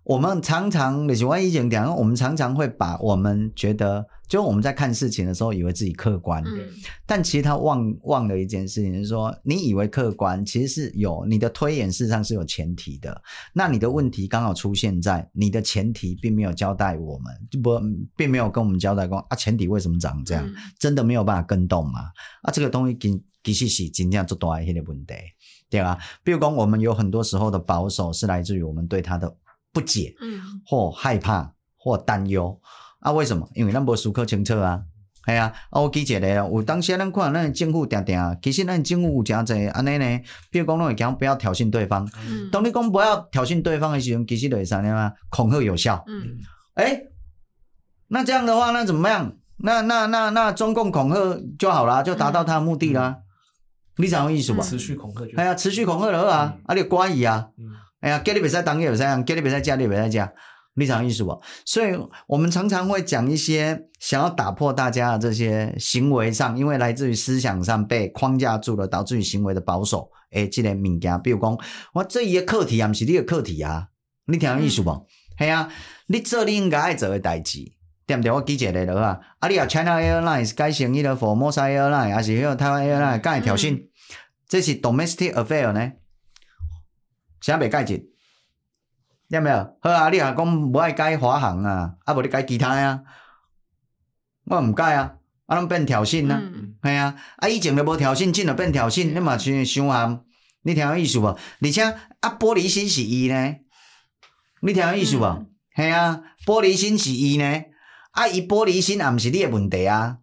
[0.06, 6.70] 我们常常，就是我以前讲，我们常常会把我们觉得，就我们在看事情的时候，以为自己客观，嗯、
[7.08, 13.20] 但其实他忘忘了一件事情，就是说，你以为客观，其实是有你的推演，事实上是有前提的。
[13.52, 17.72] 那你的问题刚好出现在你的前提，并没有交代我们，就不，
[18.16, 20.48] 并没有跟我们交代过啊，前提为什么长这样？
[20.48, 22.02] 嗯、真的没有办法跟动吗？
[22.44, 25.16] 啊，这个东西其其实是真正做大一些的问题。
[25.68, 29.36] 对吧，比如讲，我们有很多时候的保守是来自于我们对他的
[29.76, 32.58] 不解，嗯，或害怕，或担忧
[33.02, 33.12] 啊。
[33.12, 33.46] 为什么？
[33.54, 34.82] 因为咱无思考清楚啊。
[35.26, 40.20] 系啊，啊，我记一个，有当时咱看咱政府定定，其实咱政府有诚济安尼呢。
[40.50, 42.08] 比如讲，拢会讲不要挑衅对方。
[42.28, 45.12] 嗯，当你讲不要挑衅对方的时候，其实就是啥呢？
[45.30, 46.04] 恐吓有效。
[46.08, 46.38] 嗯，
[46.76, 47.08] 诶，
[48.08, 49.34] 那这样的话，那怎么样？
[49.58, 51.16] 那那那那中共恐吓
[51.60, 53.18] 就好了，就达到他的目的啦。
[53.20, 53.22] 嗯
[53.98, 54.62] 你知影意思吧？
[54.62, 55.38] 持续恐吓就。
[55.38, 57.48] 哎呀，持续恐吓就好啊，嗯、啊，你怪伊啊。
[57.58, 57.72] 嗯。
[58.06, 60.32] 哎呀，叫你别使当，也别使当，叫你别使加，你别使加。
[60.76, 61.42] 你知影意思不？
[61.66, 70.08] 所以我们常常会讲一些想要打破大家的这些行为上，因为来自于思想上被框架住了，导致于行为的保守。
[70.34, 71.58] 诶，这个物件，比如讲，
[71.94, 73.88] 我这一个课题啊，不是你的课题啊。
[74.28, 74.92] 你听意思不？
[75.40, 75.72] 系、嗯、啊，
[76.06, 77.72] 你做你应该爱做的代志。
[78.08, 78.32] 对不对？
[78.32, 79.20] 我记一个就好啊。
[79.40, 83.76] 啊，你啊，China Airlines 改成伊个 Formosa Airlines，还是迄个台湾 Airlines，敢会挑衅？
[83.76, 83.88] 嗯、
[84.48, 85.92] 这是 domestic affair 呢？
[87.46, 88.10] 啥未改进？
[89.28, 89.78] 有没有？
[89.80, 93.04] 好啊，你啊讲无爱改华航啊，啊无你改其他啊？
[94.46, 96.42] 我毋改啊，啊拢变挑衅啊？
[96.42, 100.26] 系、嗯、啊，啊以前都无挑衅，进了变挑衅，你嘛是伤寒？
[100.64, 101.28] 你听有意思无？
[101.28, 103.56] 而且啊，玻璃心是伊呢？
[104.62, 105.46] 你听有意思无？
[105.76, 107.64] 系、嗯、啊，玻璃心是伊呢？
[108.10, 108.28] 啊！
[108.28, 110.18] 伊玻璃心也毋是你的问题啊，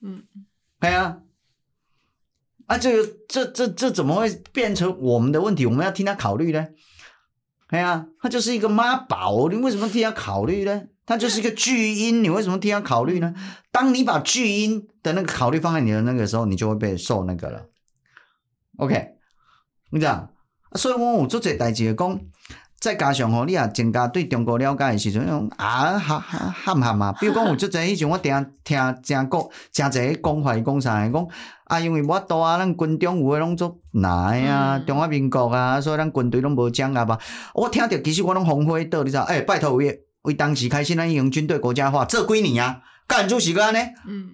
[0.00, 0.22] 嗯，
[0.80, 1.18] 系啊，
[2.66, 5.66] 啊，这个这这这怎么会变成我们的问题？
[5.66, 6.66] 我们要替他考虑呢？
[7.70, 10.84] 系啊，他就是一个妈宝，你为什么替他考虑呢？
[11.06, 13.34] 他就是一个巨婴，你为什么替他考虑呢？
[13.70, 17.66] 当你把巨婴的那个考虑放在你的那个时候，你就会被受那个了。
[18.78, 19.08] OK，
[19.90, 20.30] 你讲？
[20.74, 22.20] 所以我有做这代志讲。
[22.84, 27.10] 再加上吼，你也增加对中国了解的时阵，啊哈哈喊喊嘛。
[27.18, 31.26] 比如讲有即阵以前我听听真国真侪讲话讲啥个讲
[31.64, 37.18] 啊，因为我多啊，咱军中有诶拢做哪啊，中华民国啊，所以咱军队拢无讲啊吧。
[37.54, 39.22] 我听着其实我拢鸿灰倒，你知道？
[39.22, 43.78] 诶、欸，拜托为为当时开始咱已经军队国家化，这几年啊，干就是个安尼。
[44.06, 44.28] 嗯。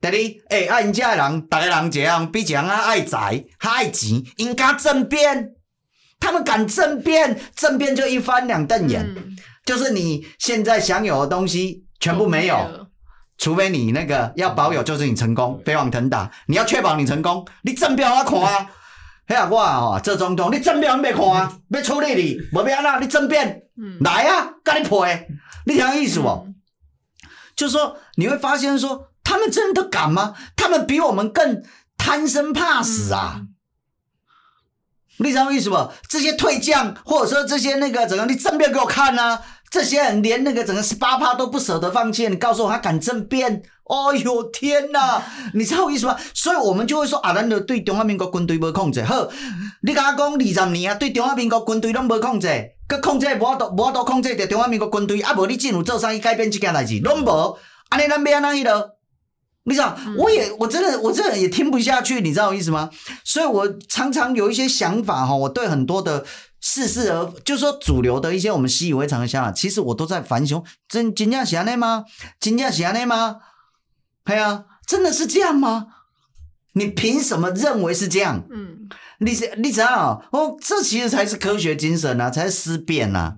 [0.00, 5.56] 第二，诶、欸，啊因遮诶人，逐个人一样比一样啊爱财，较爱钱，应该政变。
[6.20, 12.86] 他们敢政变，政变就一翻两瞪眼，嗯、就是你现在享有的东西全部没有。
[13.38, 16.30] 除非你那个要保有，就是你成功飞黄腾达。
[16.46, 18.70] 你要确保你成功，你证表我看啊。
[19.26, 21.56] 嘿啊，我啊，做总统，你证表你没看啊？
[21.70, 23.62] 要处理你，无要安那，你争辩，
[24.00, 25.26] 来啊，跟你赔。
[25.64, 26.28] 你听意思不？
[26.28, 26.56] 嗯、
[27.56, 30.34] 就是说你会发现说，他们真的敢吗？
[30.54, 31.62] 他们比我们更
[31.96, 33.36] 贪生怕死啊！
[33.38, 33.48] 嗯、
[35.20, 35.76] 你知道意思不？
[36.08, 39.40] 这些退将，或者说这些那个怎样，你争辩给我看啊！
[39.70, 43.62] 这些人连那个整个十八趴都不舍得放弃，你告诉我他敢政变？
[43.84, 45.22] 哦呦天哪！
[45.54, 46.16] 你知道我意思吗？
[46.34, 49.02] 所以我们就会说啊，咱就对中华民国军队无控制。
[49.04, 49.28] 好，
[49.82, 52.48] 你跟他讲二十年啊，对中华民国军队拢无控制，
[52.88, 57.58] 佮控制无多无多控制着中华民国军队，啊无你政府做啥去改变这件代志，拢无。
[57.90, 58.96] 安尼咱要安怎去了？
[59.64, 62.90] 你知道，嗯、我也我真的我真的也听不下去，你知道我意思吗？
[63.24, 66.24] 所以我常常有一些想法哈，我对很多的。
[66.62, 72.04] 似是而，就是说主流的一些我们习以为常的想法，其实我都在反省，真真正是安尼吗？
[72.38, 73.36] 真正是安尼吗？
[74.26, 75.86] 对啊，真的是这样吗？
[76.74, 78.44] 你凭什么认为是这样？
[78.52, 83.36] 嗯，你是你知道哦，这其实才是科学精神啊，才是思辨呐。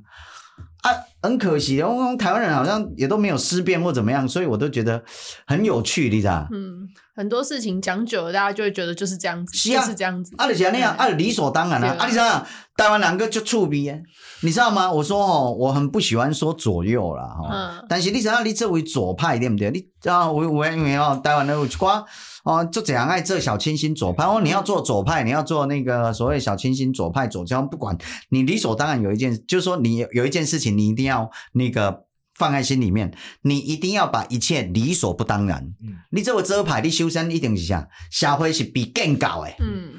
[0.83, 0.91] 啊，
[1.23, 5.03] 很可惜，我们台湾人好像也都没有思辨或怎么样，所以我都觉得
[5.47, 6.47] 很有趣，你知道？
[6.53, 6.89] 嗯。
[7.15, 10.35] 很多事情讲久了，大家就会觉得就是这样子，是啊，就是这样子。
[10.39, 11.95] 啊，就是那样，啊，理所当然啊。
[11.99, 13.93] 啊，你想想，台湾两个就触鼻，
[14.41, 14.91] 你知道吗？
[14.91, 17.25] 我说哦，我很不喜欢说左右啦。
[17.25, 17.51] 哈。
[17.53, 17.87] 嗯。
[17.87, 19.71] 但是你想想，你作为左派对不对？
[19.71, 22.03] 你啊，我我因为哦，台湾的有一寡
[22.45, 24.25] 哦，就怎样爱做小清新左派。
[24.25, 27.97] 哦，你要做左派，你要做那个所谓小清新左派左交，不管
[28.31, 32.05] 你理所当然有一件，就是说你有一件事情，你一定要那个。
[32.35, 35.63] 放在心里面，你一定要把一切理所不当然。
[35.83, 37.87] 嗯，你这个招牌，你修身一定是啥？
[38.11, 39.93] 社会是被建构的，嗯，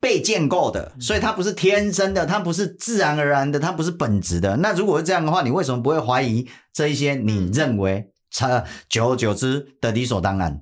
[0.00, 4.56] 被建构的，所以它不是天生的，它不是自然而然的，它不是本质的。
[4.56, 10.60] 那如果是这样的话，你为什么不会怀疑这一些你认为它久而久之的理所当然？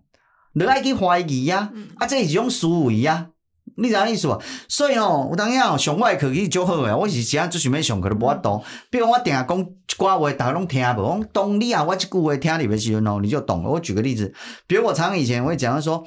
[0.54, 3.28] 你爱去怀疑呀，啊，这是一种思维啊。
[3.76, 4.42] 你知影意思无？
[4.68, 8.62] 所以吼，有当时哦，上我诶课去就好诶，我是时啊最想要上课都无法度。
[8.90, 9.64] 比如我定下讲一
[9.96, 11.02] 寡话，大家拢听无。
[11.02, 13.70] 讲当你啊，我即句话听入诶时阵哦，你就懂了。
[13.70, 14.34] 我举个例子，
[14.66, 16.04] 比如我常以前我会讲说，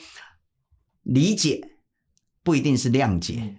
[1.02, 1.62] 理解
[2.44, 3.56] 不一定是谅解。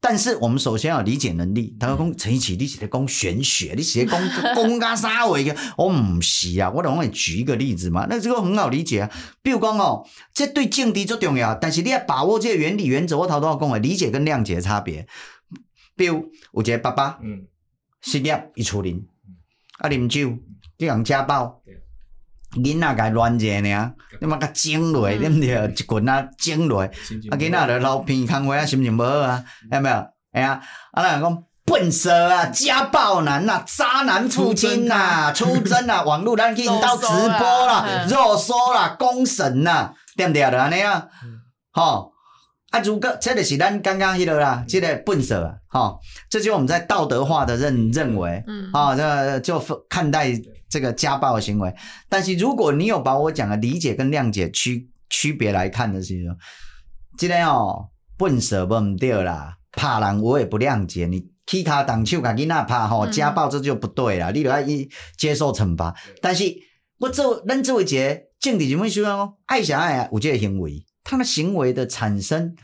[0.00, 1.76] 但是我们首先要理解能力。
[1.78, 5.56] 他说：“讲陈一奇，你是在讲玄学，你是在讲讲个啥话个？
[5.76, 8.06] 我唔是啊，我来帮你举一个例子嘛。
[8.08, 9.10] 那这个很好理解啊。
[9.42, 11.54] 比如讲哦，这对政治最重要。
[11.54, 15.06] 但是你要把握这个原理原则，我头都要讲诶，理解跟谅解的差别。
[15.96, 17.46] 比如有一个爸爸，嗯，
[18.00, 19.04] 失业一厝人，
[19.78, 20.38] 啊，啉酒，
[20.78, 21.60] 叫人家暴。
[22.62, 25.74] 囡仔甲乱者尔，你嘛甲整落，对毋对？
[25.76, 26.88] 一棍啊整落，啊，
[27.36, 29.96] 囡仔着流鼻空花啊，心情无好啊，有没有？
[30.32, 30.60] 哎呀，
[30.92, 40.42] 啊，那人讲笨蛇啊，家暴男呐，渣男父亲呐，出征啊， 网络咱去引导直播啦，热搜啦，公审呐，对不对？
[40.50, 41.06] 着安尼啊，
[41.72, 42.12] 吼，
[42.70, 50.32] 啊，如果这就是咱刚刚迄个啦，这个笨蛇啊，吼，这就是我们在道德化的认认为，嗯，啊，这就看待。
[50.68, 51.74] 这个家暴的行为，
[52.08, 56.36] 但是如果你有把我讲的理解跟谅解区区别来看的时候，
[57.16, 65.94] 今天哦，笨蛇不对啦，怕人我也不谅解，你踢他挡手给囡仔怕吼，家暴这就不对啦，嗯、你都要一接受惩罚。
[66.20, 66.44] 但是
[66.98, 72.54] 我做咱做一个政治人物需要爱想爱啊，有这个行为，他的行为的产生。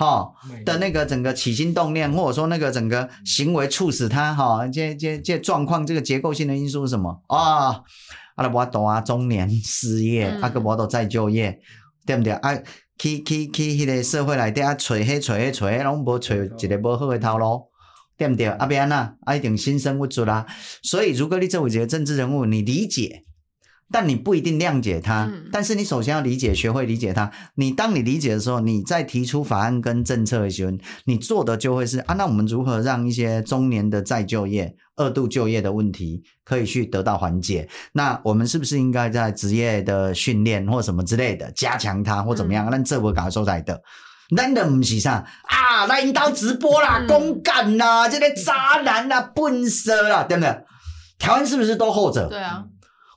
[0.00, 0.32] 哈
[0.64, 7.82] 的那个整个起心动念，或者说那个整个行为促使他哈，这这这状况，这个结构性的因素是什么啊？
[8.36, 11.58] 阿拉伯多啊，中年失业，阿个伯多再就业，
[12.06, 12.56] 对不对啊？
[12.96, 17.64] 去去去，迄个社会来底啊，找迄找迄找迄，拢无找一个无好的头路，
[18.16, 18.46] 对不对？
[18.46, 20.46] 阿边呐，啊一定心生不足啦。
[20.82, 23.24] 所以，如果你作为一个政治人物，你理解。
[23.92, 27.30] 但你不一定谅解他，嗯、但是你首先要理解，学会理解他。
[27.56, 30.72] 你当你理解的时候，你在提出法案跟政策的时候，
[31.04, 37.68] 你做的就会是啊，那我们如何让一些中年的再就业、二度就业的问题可以去得到缓解？
[37.92, 42.70] 那我们是不是应该在职业的训练或什么之类的加强它，或怎么样？
[42.70, 43.82] 让这我感受在的，
[44.30, 45.86] 难道不是啥啊？
[45.86, 50.56] 来引导直播啦，公干啦，这个渣男啦，笨蛇啦，对不对？
[51.18, 52.28] 台湾是不是都后者？
[52.28, 52.64] 对啊。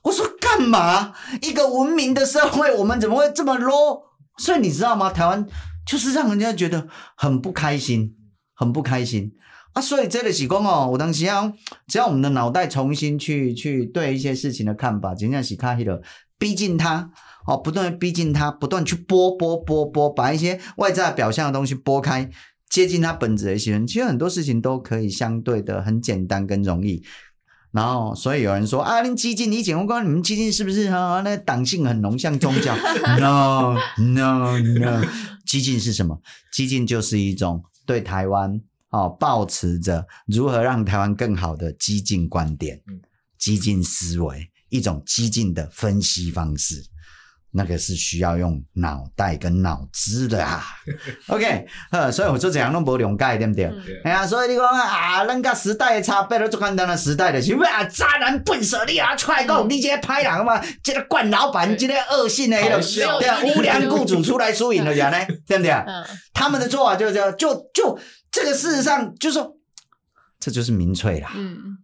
[0.02, 0.22] 我说
[0.56, 1.12] 干嘛？
[1.42, 4.02] 一个文明的社会，我们怎么会这么 low？
[4.38, 5.10] 所以你知道吗？
[5.10, 5.44] 台湾
[5.84, 6.86] 就是让人家觉得
[7.16, 8.14] 很不开心，
[8.54, 9.32] 很不开心
[9.72, 9.82] 啊！
[9.82, 11.52] 所以这里是讲哦，我当时要
[11.88, 16.00] 只要我们的脑袋重新去去对一些事情的看法，尽量是看那个
[16.38, 17.10] 逼近他
[17.46, 22.30] 哦，不断逼近他，不断去剥剥剥剥，把一些外在表象的东西剥开，
[22.70, 27.02] 接近他本质的一些人，其实很多事情都可以相对的很简单跟容易。
[27.74, 31.20] 然后所以有人说啊，你激进，你讲我讲你们激进是不是啊？
[31.24, 32.72] 那党性很浓，像宗教？
[33.18, 35.04] No No No，
[35.44, 36.20] 激进是什么？
[36.52, 38.60] 激进就是一种对台湾
[38.90, 42.80] 哦，抱持着如何让台湾更好的激进观点、
[43.36, 46.84] 激进思维，一种激进的分析方式。
[47.56, 50.60] 那个是需要用脑袋跟脑子的啊，
[51.28, 53.66] OK，呃，所以我就这样弄无两解，对不对？
[54.02, 65.70] 哎呀、嗯，所以你讲啊，咱甲时代的差别，就简单的时代的是啊，渣男笨蛇，你啊出来讲，你这个歹人嘛，这个惯老板，这个恶性的，对啊，无良雇主出来输赢了人呢， 对不对？
[65.70, 67.96] 嗯，他们的做法就是这样，就就
[68.32, 69.56] 这个事实上就是说，
[70.40, 71.78] 这就是民粹啦，嗯，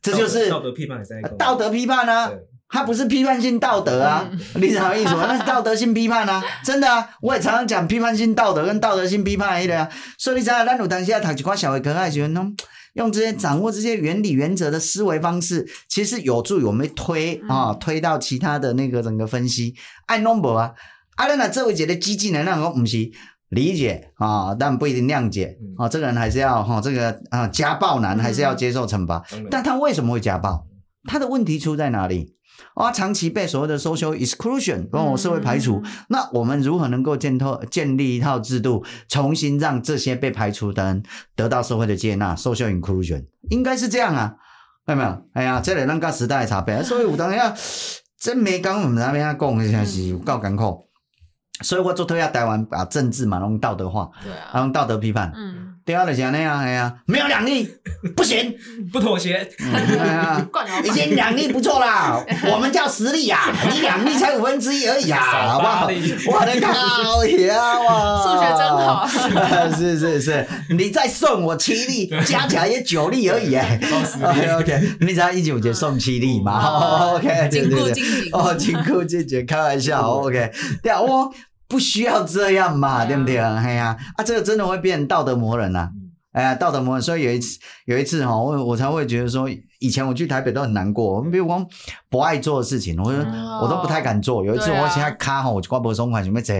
[0.00, 1.02] 这就是道德批判，
[1.36, 2.30] 道德批判呢。
[2.70, 5.14] 他不是批判性道德啊，你什么意思？
[5.14, 7.08] 那是道德性批判啊，真的啊！
[7.22, 9.88] 我也常常讲批判性道德跟道德性批判一类啊。
[10.18, 12.54] 所以你知道，咱有当下读几块小儿科爱学，用
[12.92, 19.74] 用这些掌握这些原理原则的思维方式，其实有助于我们推啊，推到其他的那个整个分析。
[20.06, 20.72] 爱 number 啊，
[21.16, 22.98] 啊，那那这位姐的激进能量，我不是
[23.48, 25.88] 理解啊，但不一定谅解啊。
[25.88, 29.24] 这个人还是要哈，这个啊家暴男还是要接受惩罚。
[29.50, 30.66] 但他为什么会家暴？
[31.04, 32.34] 他的问题出在哪里？
[32.74, 41.02] 啊，长期被所谓的 social exclusion，跟我社会排除，嗯、那我们如何能够建透建立一套制度，重新让这些被排除的人
[41.34, 44.34] 得到社会的接纳？social inclusion 应该是这样啊，
[44.86, 45.22] 看到没有？
[45.34, 47.54] 哎呀，这里让个时代差别， 所以有当下
[48.18, 50.88] 真没讲我们那边啊讲一下是有够艰苦，
[51.62, 55.74] 所以我做推下台湾把政治嘛弄道德化，对啊，用道德批判，嗯。
[55.88, 57.66] 第二的讲那样，哎呀，没有两例
[58.14, 58.54] 不行，
[58.92, 59.48] 不妥协。
[59.58, 60.46] 哎呀，
[60.84, 62.22] 已经两例不错啦，
[62.52, 65.86] 我们叫十例呀，你两例才五分之一而已啊，好不好？
[65.86, 69.08] 我的靠呀，哇，数学真好。
[69.74, 70.46] 是是是，
[70.76, 73.80] 你再送我七粒，加起来也九粒而已哎。
[74.22, 81.32] OK OK，你只要一九节送七粒吗？OK，对对对，哦，金库姐姐开玩笑，OK，对啊，我。
[81.68, 83.36] 不需要这样嘛，对不对？
[83.38, 85.90] 哎呀，啊，这个真的会变道德魔人呐！
[86.32, 87.02] 哎呀，道德魔人。
[87.02, 91.22] 所以有一次，有一次哈，我我才会觉得说，以前我去台北都很难过。
[91.22, 91.66] 比如讲
[92.08, 93.10] 不爱做的事情，我
[93.62, 94.44] 我都不太敢做。
[94.44, 96.54] 有一次我现在卡哈，我就挂脖松款，准备坐。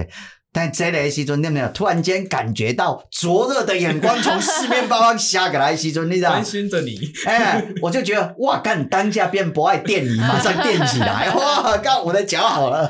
[0.50, 1.68] 但这个时阵，对不对？
[1.74, 6.30] 突然间感觉到灼热的眼光从四面八方下过来的时阵，你知道？
[6.30, 12.88] 关心着你，哎，我就觉得哇，干当下变不爱电你，马上电起来， 哇，刚我的脚好了，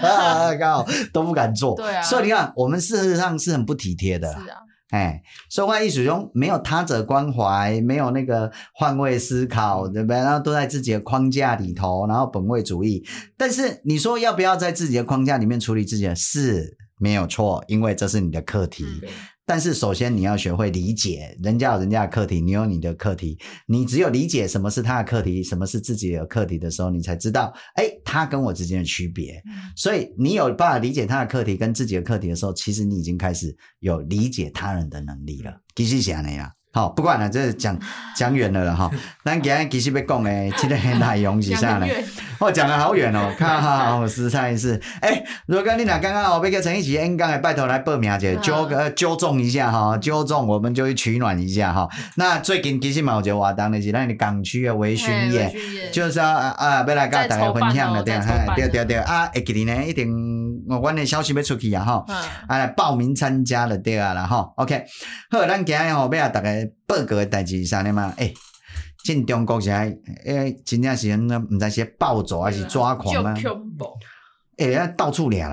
[0.56, 1.74] 刚好都不敢做。
[1.76, 4.28] 对啊，所以你看，我们事实上是很不体贴的。
[4.28, 4.58] 是啊，
[4.90, 10.16] 哎，说话艺术中没有他者关怀，没有那个换位思考，对不对？
[10.16, 13.04] 然后都在自己的框架里头，然后本位主义。
[13.36, 16.76] 但是你说要不要在自己的框架里面处理自己的事？
[16.98, 18.84] 没有错，因为这是你的课题。
[19.02, 19.08] 嗯、
[19.46, 23.38] 但是首先你要学会理解，人家有人家的课题，你有你的课题。
[23.66, 29.42] 你只有理解什么是他的课题，什么是自己的课题的时候，你才知道，哎，他跟我之间的区别。
[29.46, 35.60] 嗯、所以你有办法理解他的课题跟自己的课题的时候，其实你已经开始有理解他人的能力了。
[35.74, 36.52] 继续讲呀。
[36.70, 37.76] 好，不管了，这讲
[38.14, 38.90] 讲远了了哈。
[39.24, 41.86] 咱今日其实要讲的，这个内容是啥呢？
[42.38, 44.80] 哦，讲的好远哦， 看哈，我实在是。
[45.00, 51.88] 哎，如果你俩刚刚我被个陈奕迅演讲的，拜托来报名去纠个纠正一下哈，纠正我们就去取暖一下哈。
[52.16, 55.52] 那最近其实嘛，我觉得活动的是咱的港区的微醺夜，
[55.92, 58.14] 就是啊啊，要来跟大家分享的对，
[58.56, 60.08] 对对对啊，会记得呢，一定
[60.68, 62.04] 我阮的消息要出去啊哈，
[62.46, 64.48] 啊来报名参加了对啊啦哈。
[64.56, 64.84] OK，
[65.30, 66.48] 好，咱今日吼要大家。
[66.88, 68.14] 报告的代志是啥呢嘛？
[68.16, 68.32] 诶，
[69.04, 73.34] 进中国是诶，真正是那毋知是暴走还是抓狂啊？
[74.56, 75.50] 诶，到处掠人，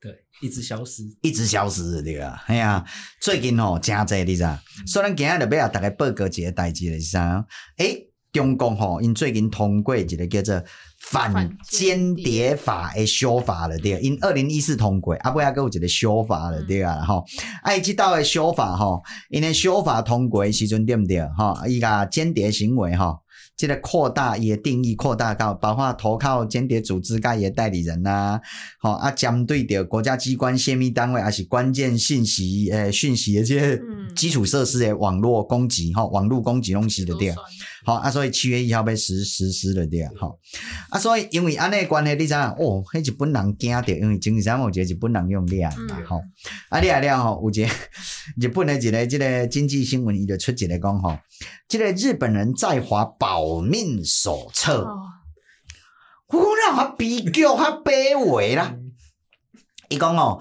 [0.00, 2.84] 对，一直消失，一直消失，对啊，哎呀，
[3.20, 4.44] 最近吼真济，你知？
[4.86, 7.46] 所以咱今日就要大家报告一个代志是啥？
[7.78, 10.64] 诶，中国吼因最近通过一个叫做。
[11.12, 17.22] 反间谍法诶修法了对，因二零一四通过，啊不要搁有一个修法了对啊，吼，
[17.62, 21.20] 啊伊即道的修法吼，因为修法通过的时阵对毋对？
[21.36, 23.18] 吼，伊个间谍行为吼。
[23.54, 28.40] 这个扩大伊诶定义，扩大到包括投靠间谍组织，甲伊诶代理人呐，
[28.80, 33.80] 吼啊，针对着国家机关、泄密单位，还是关键信息诶讯息诶这些
[34.16, 37.32] 基础设施诶网络攻击，吼，网络攻击拢是的对，
[37.84, 40.38] 好啊，所以七月一号被实实施了对，吼
[40.90, 46.32] 啊，所以因为安尼关系，你知影哦，迄日本人惊着，因为经常有一个日本人用掠嘛，吼、嗯，
[46.68, 47.72] 啊，掠了吼，有一个
[48.40, 51.18] 日本的一个这个经济新闻，伊就出一个讲吼。
[51.66, 54.86] 这个日本人在华保命手册，
[56.28, 58.76] 我讲他比较他卑微啦。
[59.88, 60.40] 伊讲哦，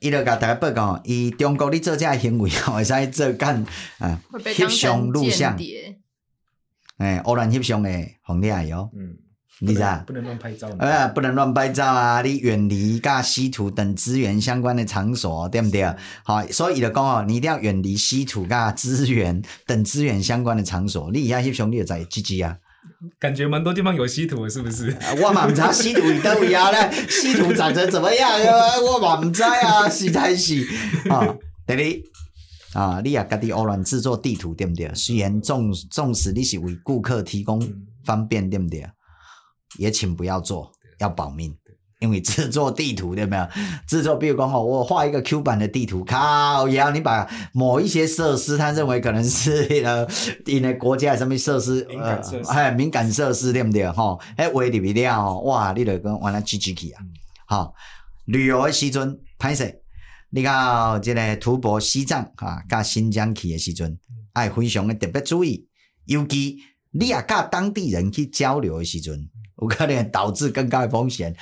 [0.00, 3.62] 伊就甲大家报告，伊中国你做这个行为，会使做干
[3.98, 5.58] 啊，翕相录像。
[7.00, 9.16] 哎，偶然翕相诶红利哦，嗯，
[9.60, 10.02] 你知道？
[10.06, 10.68] 不能乱拍照。
[10.78, 12.20] 呃，不能乱拍照啊！
[12.22, 15.82] 你远离甲稀土等资源相关的场所，对不对？
[16.22, 21.10] 好，所以伊就讲哦，你一定要远离稀土甲资源等资源相关的场所。
[21.10, 22.56] 你以下翕相，你就在积极啊。
[23.18, 24.94] 感觉蛮多地方有稀土，是不是？
[25.22, 26.70] 我嘛唔知稀土在哪里啊？
[26.70, 28.78] 咧， 稀土长成怎么样啊？
[28.78, 30.66] 我嘛唔知啊，实在是
[31.08, 31.26] 啊，
[31.66, 31.80] 第二
[32.74, 34.92] 啊，你也家己偶然制作地图，对不对？
[34.94, 37.60] 虽然纵纵使你是为顾客提供
[38.04, 38.86] 方便，对不对？
[39.78, 41.56] 也请不要做，要保命。
[42.00, 43.46] 因为制作地图对没有？
[43.86, 50.08] 制作，比如讲吼，我画一个 Q 版的地图，靠，然后你把某一些设施，他认为可能是呃，
[50.46, 52.18] 因为国家什么设施，呃，
[52.48, 53.86] 哎，敏感设施对不对？
[53.90, 57.02] 吼，哎，围里边了，哇，你就跟完了 G G K 啊，
[57.46, 57.74] 好，
[58.24, 59.82] 旅游的时阵，歹势，
[60.32, 63.98] 你到即个吐蕃西藏啊，甲新疆去的时阵，
[64.32, 65.66] 爱非常的特别注意，
[66.04, 66.56] 尤其
[66.92, 69.28] 你也甲当地人去交流的时阵，
[69.60, 71.34] 有可能导致更高的风险。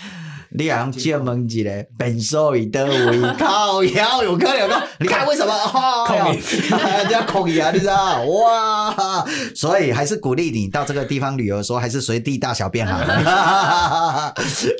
[0.51, 4.83] 你也用借问一个，本所以得为 靠腰有可能吗？
[4.99, 5.53] 你看为什么？
[5.73, 8.25] 靠 腰，人家口语啊，你知道？
[8.25, 9.27] 哇！
[9.55, 12.97] 所以还是鼓励你到这个地方旅游的时候，还是随地大小便好！
[12.97, 14.33] 啊，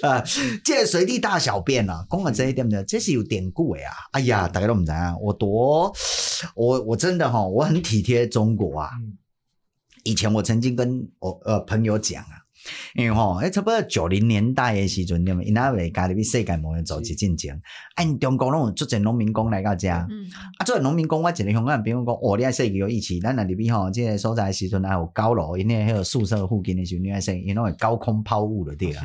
[0.65, 3.93] 这随地大小便啊，讲到这一点呢，这是有典故的啊！
[4.13, 5.93] 哎呀，大家都唔知啊，我多，
[6.55, 8.91] 我我真的哈，我很体贴中国啊。
[10.05, 12.38] 以前我曾经跟我呃朋友讲啊。
[12.95, 17.61] 因为吼，哎，差不多九零年代的时阵，你们，因那为家里边世界贸易组织进前，
[17.95, 20.27] 按，中国拢有足侪农民工来到遮，嗯，
[20.59, 28.75] 啊，做农民工，我一个香港朋友讲，哦，你爱说有义气，咱那里边吼，这个所在时阵还有高楼，因为迄个宿舍附近的时候，你爱说，因为高空抛物了。
[28.77, 29.05] 对啊，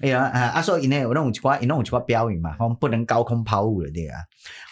[0.00, 0.22] 哎呀，
[0.54, 4.18] 啊，所以因为有那种一寡，有那种一寡标语嘛，讲不能高空抛物了对啊，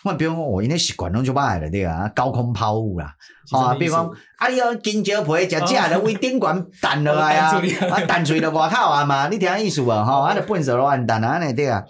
[0.05, 3.15] 我比如讲，我因为习惯拢就歹了对啊，高空抛物啦。
[3.51, 4.07] 啊，比如讲，
[4.37, 7.51] 啊，你要金蕉皮食食了，为顶悬弹落来啊，
[7.91, 10.05] 啊，弹出了外口啊嘛，你听下意思无？
[10.05, 11.83] 吼，啊，就粪扫乱弹啊，安尼对啊。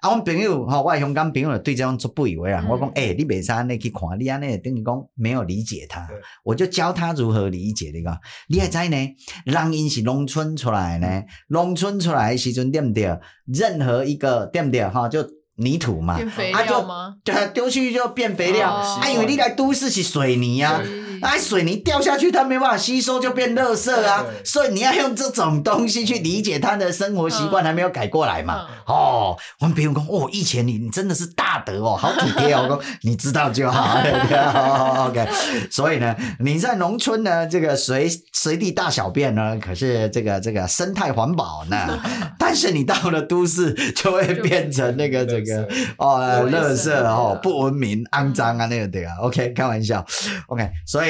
[0.00, 2.66] 啊，阮朋友，吼，我香港朋友对这种做不以为然。
[2.68, 6.06] 我讲，诶，你袂使安尼去看，你安尼等于讲没有理解他，
[6.44, 8.18] 我就教他如何理解你讲。
[8.48, 9.16] 你还知呢？
[9.44, 13.18] 人因是农村出来呢，农村出来的时阵对不对？
[13.46, 14.86] 任何一个对不对？
[14.88, 15.26] 哈，就。
[15.60, 16.86] 泥土嘛，啊就
[17.24, 18.70] 对，丢去就变肥料。
[18.70, 20.80] 啊，因为你来都市是水泥啊，
[21.20, 24.24] 啊水泥掉下去它没办法吸收，就变垃圾啊。
[24.44, 28.66] 所以你要用这种东西去理解他的生活习惯，还没有改过来嘛。
[28.86, 32.80] 哦，我们不用讲哦，以前你你真的是大德哦，好体贴哦。
[33.02, 33.98] 你知道就好，
[35.08, 35.28] OK。
[35.70, 41.98] 所以呢，你在农村呢，这个随随地大小便呢，可是这个这个生态环保呢。
[42.38, 45.68] 但是你到了都市，就会变成那个这个。
[45.98, 49.12] 哦，垃圾哦，不文明、肮脏啊，那个对啊。
[49.20, 50.04] OK，开玩笑。
[50.46, 51.07] OK，所以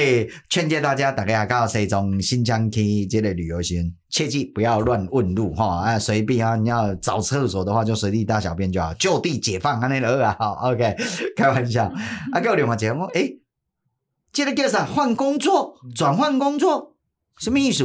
[0.48, 5.78] 劝诫大家，大家到西藏、新疆去这类旅游先，切记不要乱问路哈。
[5.78, 10.36] 啊，随便啊，你要找厕所的话，就随地大小便就好，就地解放啊，那个啊。
[10.38, 10.96] 好， OK，
[11.36, 11.84] 开玩笑。
[12.32, 13.40] 啊，给我另外讲，诶、欸，
[14.32, 14.84] 这个叫啥？
[14.84, 16.96] 换工作，转换工作，
[17.38, 17.84] 什么意思？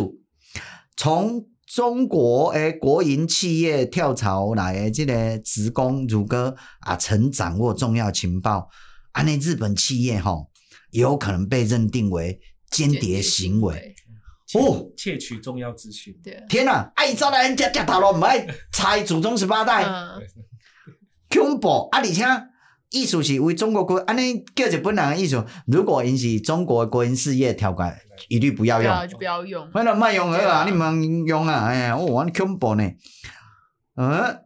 [0.96, 8.70] 从中国诶，国营企业跳槽来诶这个职工，如果啊曾掌握重要情报，
[9.14, 10.50] 啊，那日本企业吼，
[10.94, 12.40] 有可能被认定为
[12.72, 13.94] 间谍行为
[14.54, 16.16] 哦，窃取重要资讯。
[16.48, 19.86] 天哪，爱招来人家夹头咯，唔爱猜祖宗十八代，
[21.30, 22.00] 恐怖啊！
[22.00, 22.26] 而且。
[22.96, 25.44] 意思是为中国国，安尼叫日本人的意思。
[25.66, 29.68] 如果引起中国国营事业跳过来，一律不要用，就不要用。
[29.72, 32.88] 反正卖用了啊，你们用啊，哎呀，我恐怖呢。
[33.96, 34.38] 嗯，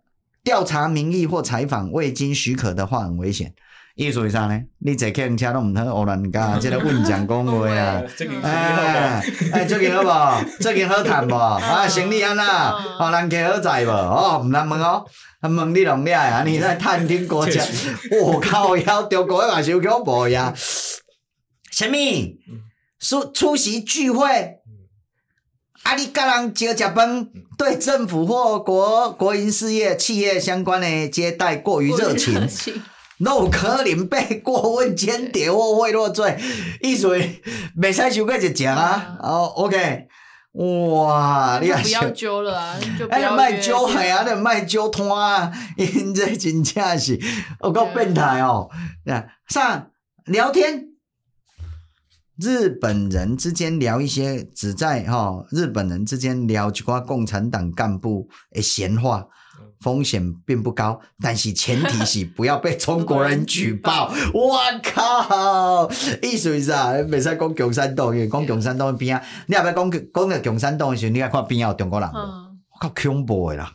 [0.46, 3.54] 调查民意或采访未经许可的话，很危险。
[3.98, 4.62] 意思是啥呢？
[4.78, 8.04] 你坐客运车都唔通胡乱加，即个混讲讲话啊！
[8.44, 10.46] 哎哎，最近好无？
[10.62, 11.34] 最近好谈无？
[11.36, 12.46] 啊，生意安怎？
[12.46, 13.90] 哦，人客好在无？
[13.90, 15.04] 哦，唔通问哦，
[15.42, 16.44] 问你拢了啊？
[16.46, 17.60] 你在探听国家？
[18.22, 20.54] 我靠，要中国也是有恐怖呀？
[21.72, 21.98] 什么？
[23.00, 24.28] 出出席聚会？
[25.82, 27.28] 啊，你甲人招食饭，
[27.58, 32.48] 对政府或国国营事业、企业相关的接待过于热情。
[33.20, 36.40] 那有可能被过问间谍或贿赂罪，
[36.82, 39.18] 意思未使收过一只啊！
[39.20, 40.08] 哦，OK，
[40.54, 42.80] 哇，你不要揪了啊！
[43.10, 47.20] 哎，卖揪海啊，那卖揪摊啊，因这真正是
[47.64, 48.70] 有够变态哦！
[49.48, 49.90] 上
[50.26, 50.90] 聊天，
[52.40, 59.28] 日本人之间聊一些只在哈日本人之间聊一寡共产党干部的闲话。
[59.88, 64.12] 风险并不高，但是前提是不要被中国人举报。
[64.36, 65.90] 我靠，
[66.22, 73.72] 意思是啊，袂使讲共产党，因为讲共产党边啊，你若要讲讲个共产党的时候，你要看边有中国人，嗯，靠恐怖的啦，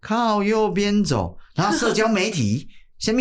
[0.00, 2.68] 靠右边走，然后社交媒体，
[3.00, 3.20] 什么？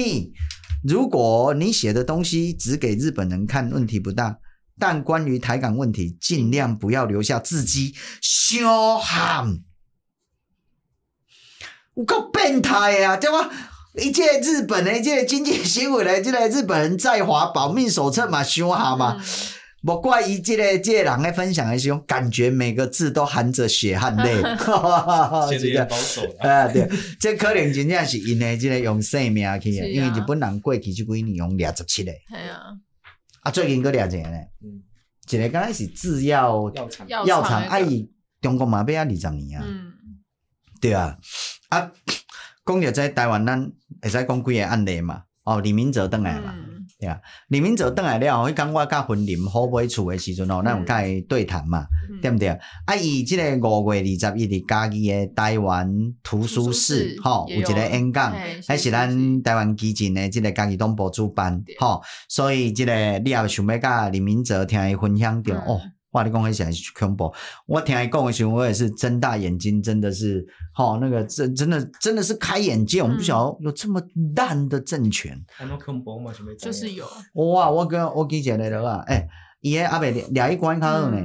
[0.88, 4.38] 如果你写的东西只给日本人看，问题不大。
[4.80, 9.71] 但关于台港问题，尽量不要留下字迹，凶悍。
[11.96, 13.18] 有够变态啊！
[13.18, 13.50] 对吧？
[13.96, 19.22] 一届日本的，一届经济新闻的，这个日本人在华保命手册嘛，凶悍嘛。
[19.82, 24.42] 莫、嗯、怪伊这个这个人在分享的时候，感觉每个字都含着血汗泪。
[25.50, 26.50] 现在也保守了。
[26.50, 26.88] 啊，对，
[27.20, 32.12] 这可能真正是因为这个用生命去的，因为日本人过去这几年用二十七个。
[32.12, 32.78] 系啊。
[33.42, 34.84] 啊，最近搁掠一个呢，嗯，
[35.30, 38.08] 一个刚才是制药药厂，药厂，啊伊
[38.40, 39.92] 中国嘛要啊二十年啊，嗯，
[40.80, 41.18] 对啊，
[41.72, 41.92] 啊，
[42.66, 46.54] 讲着在台湾，咱会使讲几个案例嘛，哦，李明哲转来嘛。
[46.56, 46.68] 嗯。
[47.00, 52.50] 对啊，李明哲转来了后，迄讲我甲云林好买厝诶时阵哦，咱有甲伊对谈嘛，嗯、对毋对？
[52.86, 55.92] 啊，伊即个五月二十一日家己诶台湾
[56.22, 58.32] 图书室，吼有，有一个演讲，
[58.68, 62.94] 还是咱台湾基金诶即个家己东部主办，吼，所以即个
[63.26, 65.82] 你也想要甲李明哲听伊分享着、嗯、哦。
[66.12, 67.34] 话你讲起来是恐怖，
[67.66, 74.02] 我听伊讲的时候，我也是睁大眼睛，真的是，吼，那个真真的真的是开眼界，我们不晓得有这么
[74.36, 75.42] 烂的政权。
[76.60, 77.06] 就是有。
[77.36, 78.86] 哇，我跟我记起来了。
[78.86, 79.26] 啊，诶，
[79.62, 81.18] 伊个阿伯俩一关卡呢，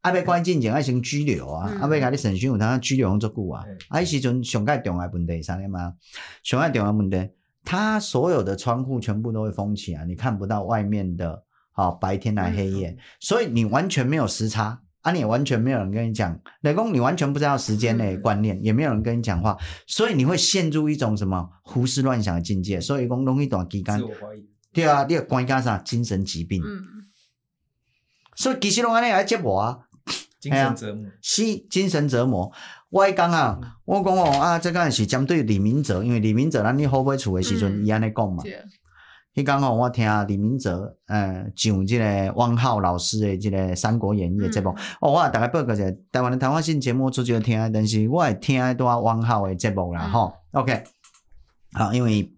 [0.00, 5.94] 阿伯关进前爱先拘留啊，阿伯甲你审讯有当拘留用足久啊，啊，迄时阵上盖重要问题啥的嘛，
[6.42, 7.30] 上盖重要问题，
[7.64, 11.44] 他所有的窗户全部都会封起来，你看不到外面的。
[11.72, 15.10] 好，白天来黑夜，所以你完全没有时差啊！
[15.10, 19.56] 你也完全没有人跟你讲，雷公，你完全不知道时间的观念，也没有人跟你讲话，
[19.86, 22.80] 所以你会陷入一种什么胡思乱想的境界。
[22.80, 24.00] 所以讲容易短期间，
[24.72, 26.62] 对啊，你关加啥精神疾病？
[26.62, 26.84] 嗯，
[28.36, 29.78] 所以其实拢安尼来接我啊，
[30.38, 32.52] 精神折磨，是精神折磨。
[32.90, 38.44] 我讲啊，我讲哦啊，这个是针对李明哲，因为李明哲，咱你好买厝的时阵，伊安尼讲嘛。
[39.34, 50.82] 迄刚吼我听李明哲，呃，上即个汪浩老师的即个《三国演义》的节目，嗯、哦，我大概报告一下，台湾的谈话性节目主要听，但是我会听一段汪浩的节目啦，吼、嗯、，OK，
[51.72, 52.30] 好，因为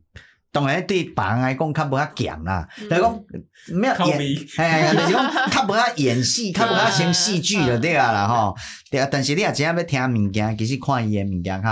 [0.53, 3.21] 当然对别人来讲较无遐咸啦，来讲
[3.73, 4.21] 没有演，
[4.59, 8.55] 哎，就是讲较无遐演戏， 较无遐成戏剧就对啊啦，吼，
[8.89, 11.69] 对啊，但是你也真要听物件，其实看伊的物件较，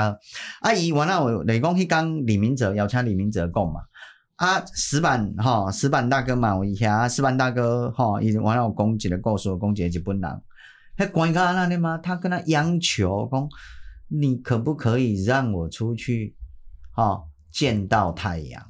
[0.63, 3.83] 啊，伊原来有来讲，迄讲李明哲邀请李明哲讲嘛。
[4.43, 10.43] 啊，石板哈，石板大哥嘛，我一下，石板大哥哈，伊完了讲一个故事，讲一个日本人，
[10.97, 11.97] 他关家那里吗？
[11.99, 13.49] 他跟他央求讲，
[14.09, 16.35] 你可不可以让我出去，
[16.91, 17.23] 哈，
[17.53, 18.69] 见到太阳？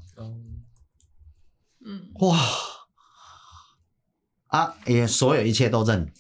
[1.87, 2.39] 嗯，哇，
[4.49, 6.13] 啊，也所有一切都认，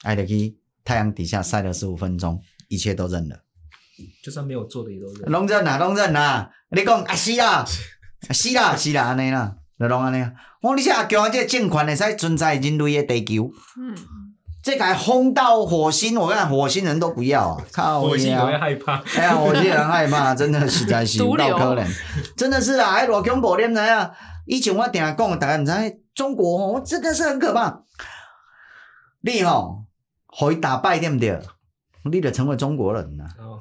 [0.00, 3.42] 爱德基太阳底下晒了十五分钟，一切都认了，
[4.24, 7.66] 就算没有做的也都认，拢认啊，拢认啊，你讲啊是啊。
[8.30, 10.32] 是啦，是啦，安尼啦，就拢安尼啊。
[10.60, 13.94] 我你像叫这政权会使存在人类的地球，嗯，
[14.62, 18.00] 这个轰到火星，我看火星人都不要啊，靠！
[18.00, 21.86] 火星人会害怕，哎呀，火星人害怕，真的实在是不可能，
[22.36, 24.10] 真的是啊，哎，偌恐怖，你唔知啊？
[24.46, 27.82] 以前我定下讲，大家唔知中国哦，真的是很可怕。
[29.20, 29.84] 你吼，
[30.38, 31.40] 可以打败对不对？
[32.10, 33.24] 你得成为中国人呐。
[33.38, 33.60] 哦，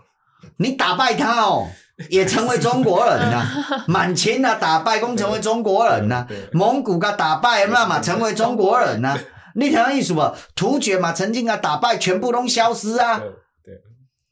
[0.57, 1.67] 你打败他哦。
[2.11, 3.43] 也成为中国人呐，
[3.89, 9.17] 满清啊打败，共成为中国人呐，蒙古噶打败，那嘛成为中国人呐。
[9.55, 10.21] 你听意思不？
[10.55, 13.19] 突厥嘛曾经啊打败，全部拢消失啊，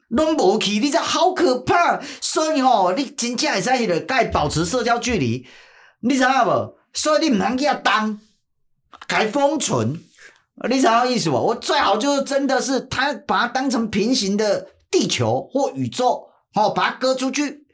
[0.09, 1.99] 拢无去，你这好可怕。
[2.21, 5.47] 所以吼，你真正会使迄个该保持社交距离，
[6.01, 6.75] 你知影无？
[6.93, 8.19] 所以你唔能给他当，
[9.07, 9.99] 该封存。
[10.69, 11.37] 你知影意思不？
[11.37, 16.29] 我最好就是真的是他把它当成平行的地球或宇宙。
[16.55, 17.65] 哦，把它割出去，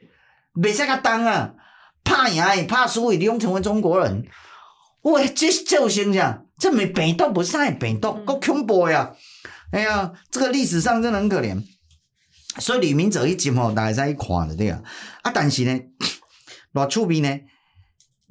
[0.54, 1.54] 袂使甲当啊！
[2.02, 4.26] 怕赢，怕输，你用成为中国人。
[5.02, 9.14] 喂，这这有形象，这没病毒，不是啥病毒，够恐怖呀！
[9.70, 11.62] 哎呀，这个历史上真的很可怜。
[12.58, 14.82] 所以李明哲一集吼，大家在一看的对啊。
[15.22, 15.80] 啊，但是呢，
[16.72, 17.38] 偌趣味呢，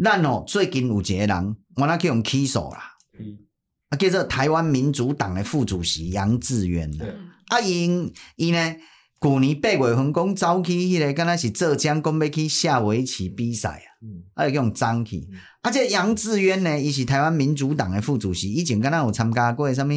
[0.03, 2.97] 咱哦最近有一个人，我那去用起诉啦。
[3.17, 3.39] 嗯。
[3.87, 6.91] 啊，叫做台湾民主党的副主席杨志远。
[6.99, 7.30] 嗯。
[7.51, 8.75] 啊，因伊呢？
[9.19, 15.27] 旧年八月份讲走去迄个，敢若是浙江讲要去下围棋比赛啊，嗯，啊，就用张去。
[15.61, 19.89] 啊，这杨志渊呢，伊是台湾民主党的副主席，以前敢若有参加过啥物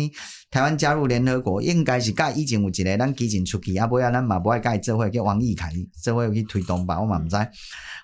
[0.50, 7.36] 台湾加入联合国，应该是甲以前有一个咱基进出去，啊，尾啊咱嘛无爱甲伊做伙，叫王毅凯做伙去推动吧，我嘛毋知。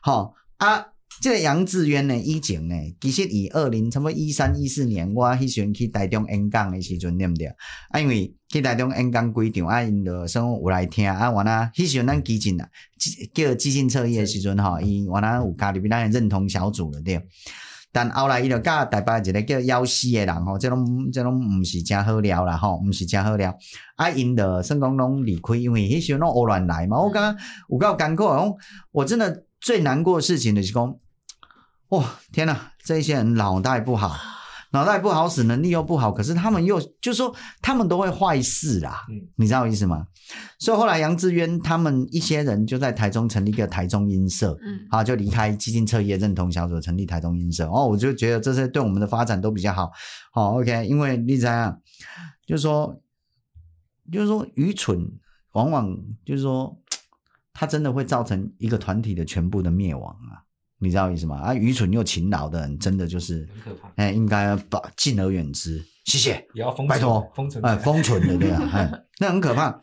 [0.01, 0.87] 吼啊。
[1.21, 7.47] 这个杨智渊呢，以前呢，其实以二零差不多一三一四年，我迄时阵去台中演讲的时阵，对不对？
[7.91, 12.67] 啊，因为去台中演讲几场，啊，因就算有来听，啊，我呢，迄时阵咱基进啊，
[13.35, 17.23] 叫基进侧翼的时阵吼，伊我呢有加入咱的认同小组了，对。
[17.93, 23.55] 但后来伊就甲台北一个叫幺西的人吼，这拢这拢毋是诚好料啦，吼，毋是诚好料。
[23.97, 26.99] 啊，因的算讲拢离开，因为迄时阵拢胡乱来嘛。
[26.99, 28.55] 我感觉有够艰苦，讲
[28.93, 30.97] 我真的最难过的事情就是讲。
[31.91, 32.73] 哇、哦，天哪！
[32.83, 34.17] 这些人脑袋不好，
[34.73, 40.07] 脑袋不好使，能力又不好，可是他们又就是说他们都会坏事啦，嗯，你知道我意思吗？
[40.59, 47.69] 所以后来杨志渊他们一些人就在台中成立一个台中音社，嗯，好，就离开基进侧翼认同小组，成立台中音社。
[47.69, 49.91] 哦，我就觉得这些对我们的发展都比较好。
[50.33, 51.77] 好、哦，OK，因为你知道，
[52.47, 53.01] 就是说，
[54.13, 55.11] 就是说愚蠢，
[55.53, 56.77] 往往就是说，
[57.53, 60.47] 它真的会造成一个团体的全部的灭亡啊。
[60.81, 61.37] 你知道意思吗？
[61.37, 63.89] 啊，愚蠢又勤劳的人，真的就是很可怕。
[63.97, 65.85] 哎、欸，应该把敬而远之。
[66.07, 69.83] 谢谢，也要封拜托，封存，哎，封存的对啊， 哎，那很可怕。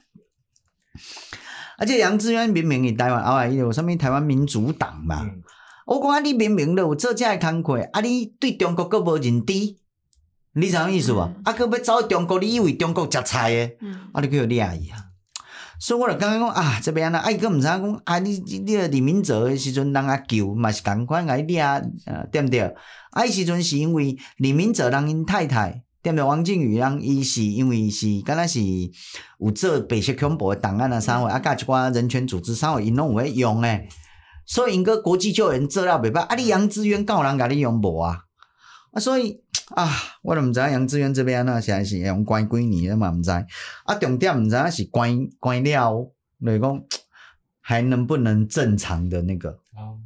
[1.78, 5.22] 而且杨志渊明明你台湾后来有什么台湾民主党嘛？
[5.24, 5.44] 嗯、
[5.86, 9.78] 我讲啊，你明明都有做这样的工课，啊，你对中国阁无认知，
[10.54, 11.20] 你啥意思无？
[11.20, 13.78] 嗯、啊，阁要走中国，你以为中国食菜的？
[13.82, 15.07] 嗯、啊，你叫有厉害呀？
[15.80, 21.62] 所以我就刚刚讲啊，这边啊，啊，伊阁毋知影讲啊，你你个李明哲的时阵，人阿救嘛是共款来掠，
[22.06, 22.62] 呃，对毋对？
[22.62, 26.24] 啊，迄时阵是因为李明哲人因太太，对毋对？
[26.24, 28.60] 王靖宇人伊是因为是敢若是
[29.40, 33.88] 有做白色恐怖的档案啊，啥货啊，甲一寡人权组织啥货，因拢有咧用诶。
[34.46, 38.18] 所以因个国际救援做了袂歹，啊，你杨志渊敢有人甲你用无啊？
[38.94, 39.42] 啊，所以。
[39.76, 39.92] 啊，
[40.24, 43.12] 我都毋知杨志远这边那现在是用关几年了嘛？
[43.12, 43.46] 毋知啊，
[44.00, 46.10] 重点毋知影是关关了，
[46.42, 46.84] 就是讲
[47.60, 49.50] 还能不能正常的那个？
[49.76, 50.00] 哦，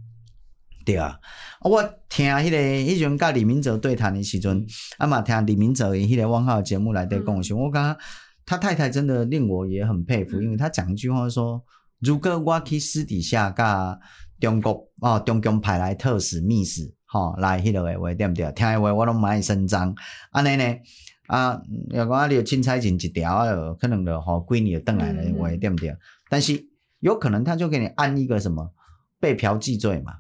[0.84, 1.20] 对啊，
[1.62, 4.66] 我听迄、那个迄阵甲李明哲对谈的时阵，
[4.98, 8.00] 啊嘛听李明哲迄个汪浩节目来对讲时，嗯、我感觉
[8.46, 11.64] 他太太真的令我也很佩服，嗯、因为他讲一句话说：
[12.00, 14.00] 如果我去私底下甲
[14.40, 16.92] 中国哦，中共派来特使密使。
[17.12, 18.50] 吼、哦，来迄落诶话对毋对？
[18.54, 19.94] 听诶话我拢蛮爱声张，
[20.32, 20.64] 安尼呢？
[21.28, 25.94] 啊，若讲啊，你凊彩进一条啊，可能就吼几年就转来诶话对毋对？
[26.30, 26.66] 但是
[27.00, 28.72] 有可能他就给你安一个什么
[29.20, 30.14] 被嫖妓罪嘛，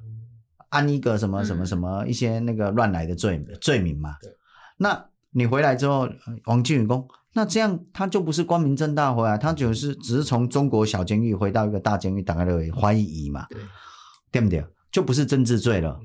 [0.69, 4.17] 安一个什么什么什么一些那个乱来的罪罪名嘛。
[4.21, 4.29] 对
[4.77, 6.09] 那你回来之后，
[6.45, 13.47] 王靖宇讲，那这样他就不是光明正大回来，他就是只是从中国小监狱回到一个大监狱，大家都会怀疑嘛，
[14.29, 14.65] 对不对？
[14.91, 15.97] 就不是政治罪了。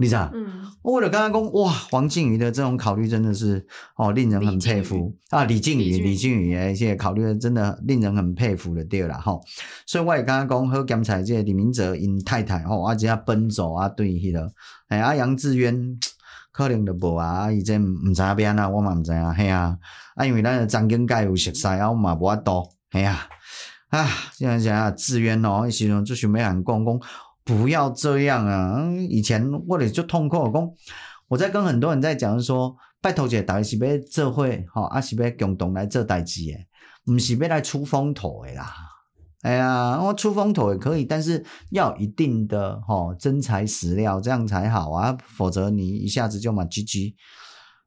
[0.00, 0.30] 你知道？
[0.32, 5.42] 嗯，我就刚刚讲哇，黄靖宇的这种考虑真的是哦，令人很佩服啊。
[5.44, 9.36] 李靖宇，李靖宇的一些考虑的真的令人很佩服的对了哈。
[9.86, 14.48] 所以我也刚刚讲好检查这个李明哲因太太吼，啊且他奔走啊，对迄个
[14.86, 15.98] 哎啊杨志渊
[16.52, 19.76] 可能就无啊，啊伊这毋知边啊，我嘛毋知啊，嘿啊，
[20.14, 23.26] 啊因为咱的张景介有熟悉啊，我嘛无法度，嘿啊
[23.88, 27.00] 啊，现在想啊志渊哦，伊时阵就想要人讲讲。
[27.48, 28.86] 不要这样啊！
[29.08, 30.70] 以前我咧就痛苦，讲
[31.28, 36.66] 我在跟很多人在讲说，拜托姐，大家是要做伙，吼，啊是要共同来做代志诶，
[37.10, 38.70] 唔是要来出风头诶啦。
[39.40, 47.14] 哎呀，我出风头也可以，但是要一定的吼真材实料，这样才好啊，否则你一下子就嘛 GG。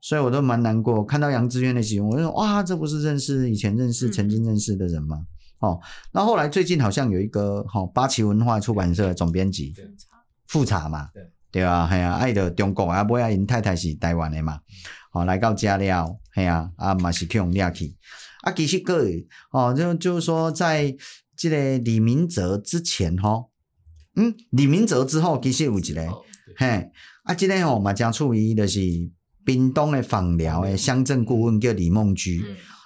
[0.02, 5.18] 所以我都蛮难过，看到杨智渊的新闻，我就说哇，这不是认识以前认识曾经认识的人吗？
[5.62, 5.80] 哦，
[6.12, 9.74] 那后来最近好像有一个哈、哦、八旗文化出版社的总编辑
[10.48, 11.24] 复查嘛，对。
[11.52, 14.62] 对啊，系啊，爱的中国啊，不要因太太是台湾的嘛，
[15.12, 17.94] 好、哦、来到家了，系啊，啊嘛是去用掠去，
[18.44, 19.06] 啊其实个
[19.52, 20.96] 哦就就是说在
[21.36, 23.50] 这个李明哲之前哈、哦，
[24.16, 26.22] 嗯李明哲之后其实有一个，哦、
[26.56, 26.90] 嘿
[27.24, 28.80] 啊这个吼嘛正处于就是
[29.44, 32.42] 屏东的访寮的乡镇顾问叫李梦居。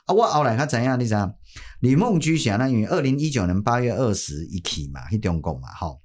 [0.06, 0.99] 嗯啊，我后来他怎样？
[0.99, 1.36] 你知道？
[1.80, 2.70] 李梦居想呢？
[2.70, 5.99] 因为二零一九年八月二十一起嘛，去中国嘛，吼，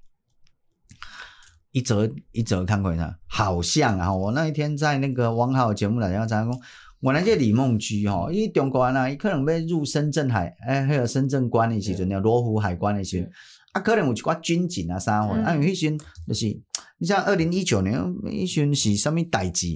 [1.73, 6.61] 一则一则看过呢，好像啊，我那一天在那个汪浩节目来讲，讲
[7.01, 13.31] 我那个李梦居吼，因为中国人啊，伊可能要入深圳海，哎，还有深圳关的时阵，那罗湖海关的时阵，
[13.73, 16.61] 啊，可能有一寡军警啊啥货，啊，有迄时阵就是。
[17.03, 17.99] 你像二零一九年，
[18.31, 19.67] 一群是什么代志，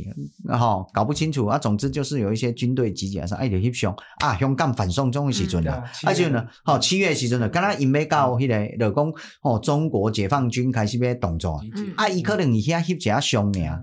[0.47, 1.57] 吼，搞不清楚啊。
[1.57, 11.59] 总之就是有一些军队集结上，哎，就翕相啊，香港反送中的时阵啦，啊，就呢，吼，七月时阵呢，刚刚因要到迄个，就讲，吼，中国解放军开始要动作，
[11.97, 13.83] 啊，伊可能伊遐翕一下相尔，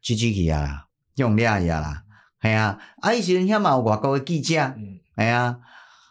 [0.00, 0.84] 支持去啊，
[1.16, 2.04] 用掠去啊啦，
[2.40, 4.54] 系啊，啊，伊时阵遐嘛有外国的记者，
[5.16, 5.56] 系啊。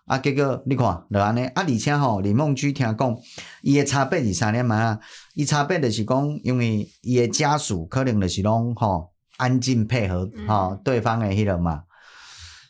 [0.10, 3.16] 啊，结果你看，就安尼啊，而且吼，李梦居听讲，
[3.62, 4.98] 伊诶差别是啥呢嘛？
[5.40, 11.84] 伊差别就是讲，因为伊诶家属可能就是拢吼安静配合吼、嗯、对方诶迄个嘛，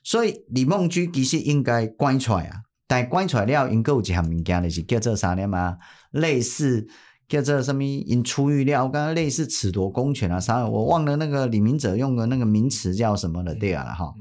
[0.03, 5.79] 所以李梦居其实应该关出来啊，但关出来了，因阁有一项物件，就是叫做啥呢嘛？
[6.11, 6.87] 类似
[7.27, 7.83] 叫做什么？
[7.83, 10.63] 因出狱了，刚刚类似褫夺公权啊啥？
[10.67, 14.13] 我忘了那个李明哲用的那个名词叫什么了，对啊了，哈，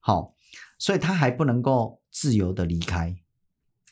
[0.00, 0.34] 好，
[0.78, 2.00] 所以他还不能够。
[2.18, 3.14] 自由的离开，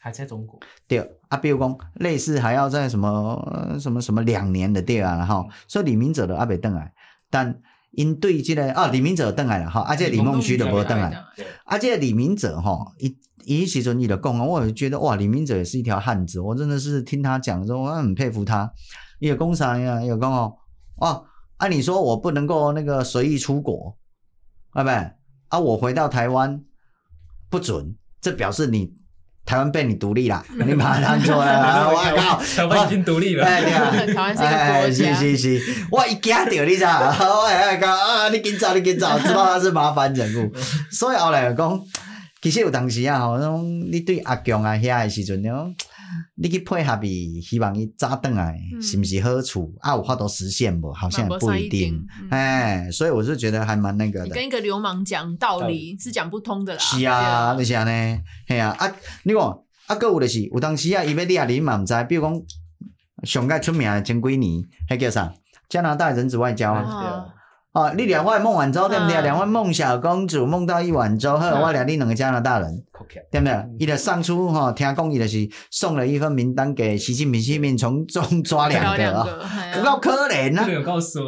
[0.04, 0.60] 还在中国。
[0.86, 0.98] 对
[1.28, 6.92] 啊，比如讲类似还要在什么什么什么两年的对啊，然后所以李明哲的阿北邓来，
[7.30, 7.58] 但
[7.92, 11.24] 因对这个啊李明哲邓来了哈，而且李梦居的不邓来，
[11.64, 18.70] 而且李明哲哈一一时阵你的讲，我也觉得哇，李明哲也是一条汉子，我真的是听他讲的时候，我很佩服他。
[19.20, 20.02] 也讲啥呀？
[20.02, 20.54] 有讲哦，
[20.98, 21.24] 哦，
[21.56, 23.96] 按理说我不能够那个随意出国，
[24.72, 26.62] 啊不啊，我回到台湾
[27.48, 27.96] 不准。
[28.20, 28.90] 这表示你
[29.46, 33.44] 台湾被你独立啦，你把它当做了， 我靠，台湾已经独立了。
[33.44, 35.14] 台湾是一个国家。
[35.14, 36.98] 是是是，我一惊到你知道？
[37.20, 40.50] 我哎讲啊，你紧走，你紧走， 知道他是麻烦人物。
[40.90, 41.80] 所以后来讲，
[42.40, 43.38] 其实有当时啊，吼，
[43.90, 45.42] 你对阿强啊遐的时阵，
[46.36, 49.74] 你去配合伊，希望伊早顿来，是不是好处？
[49.80, 50.92] 啊，有法度实现不？
[50.92, 52.04] 好像也不一定。
[52.30, 54.26] 哎，所以我是觉得还蛮那个的。
[54.26, 56.78] 你跟一个流氓讲道理是讲不通的啦。
[56.78, 58.20] 是啊，就是安尼。
[58.48, 58.92] 系啊，啊，
[59.24, 59.42] 你看，
[59.86, 62.42] 啊，阁有就是，有当时啊，伊要你啊，你嘛毋知，比如讲
[63.24, 65.32] 上届出名的前几年，迄叫啥？
[65.68, 67.26] 加拿大人质外交啊。
[67.74, 69.20] 哦，你两万孟晚舟对不对？
[69.20, 72.70] 两万孟小公主梦到一碗粥，后来我俩你两个加拿大人，
[73.32, 73.52] 对不对？
[73.80, 75.38] 伊就上书哈，听讲伊就是
[75.72, 79.26] 送了一份名单给习近平，习近平从 中抓两个啊，
[79.84, 80.68] 够可怜啊！
[80.70, 81.20] 有够衰，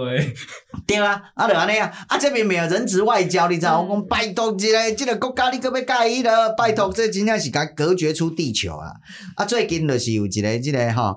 [0.87, 3.81] 对啊，啊就安尼啊，啊这边没有人质外交，你知道？
[3.83, 6.51] 我讲拜托一个，这个国家你可要介意了？
[6.57, 8.93] 拜托，这真正是甲隔绝出地球啊！
[9.35, 11.17] 啊，最近就是有一个这个哈。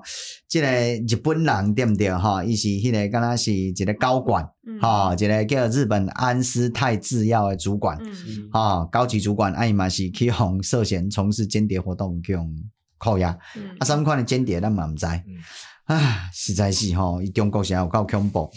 [0.50, 0.68] 这个
[1.06, 2.12] 日本人对不对？
[2.12, 2.42] 哈？
[2.42, 4.44] 伊是迄个，敢若是一个高管，
[4.80, 7.96] 哈、嗯，一个叫日本安斯泰制药的主管，
[8.50, 12.44] 哈、嗯，高级主管，啊伊嘛是去互涉嫌从事间谍活动去互
[12.98, 15.22] 扣押，嗯、啊，什么款的间谍咱嘛毋知，啊、
[15.86, 16.00] 嗯，
[16.34, 18.50] 实在是吼，伊中国是有够恐怖，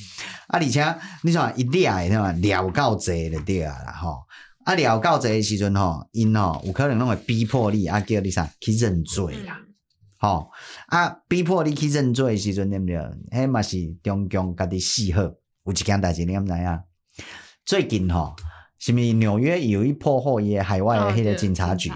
[0.47, 0.83] 啊，而且
[1.21, 4.23] 你说伊掠诶对嘛，掠够济就对啊啦，吼，
[4.65, 9.59] 啊，掠够济的时阵吼，因吼有可能拢会逼迫你啊，叫你啥去认罪啦。
[10.23, 10.51] 嗯吼
[10.87, 11.09] 啊！
[11.27, 12.97] 逼迫你去认罪的时阵，对不对？
[13.31, 15.21] 迄嘛是中共家己死好。
[15.21, 16.79] 有一件代志你毋知影？
[17.65, 18.33] 最近吼，
[18.79, 21.89] 是毋是纽约有一破获伊个海外的迄个警察局？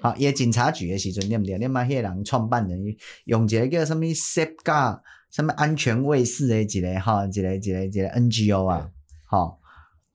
[0.00, 1.58] 好，伊个警察局的时阵，对不对？
[1.58, 2.80] 你嘛迄个人创办人
[3.24, 5.00] 用一个叫什么 Safeguard
[5.32, 8.88] 什么安全卫士的一个吼，一个一个一个 NGO 啊，
[9.26, 9.58] 吼，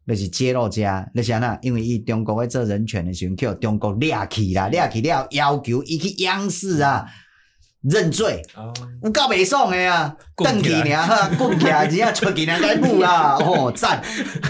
[0.05, 1.59] 那是揭露家，就是安那？
[1.61, 7.05] 因为伊中国在做人权的时阵，叫中国掠去啦，掠去了，要求伊去央视啊。
[7.83, 8.41] 认罪，
[9.03, 10.13] 有够袂爽的啊！
[10.35, 14.01] 邓起尔哈，滚起来，人家出去人家步啦， 哦赞，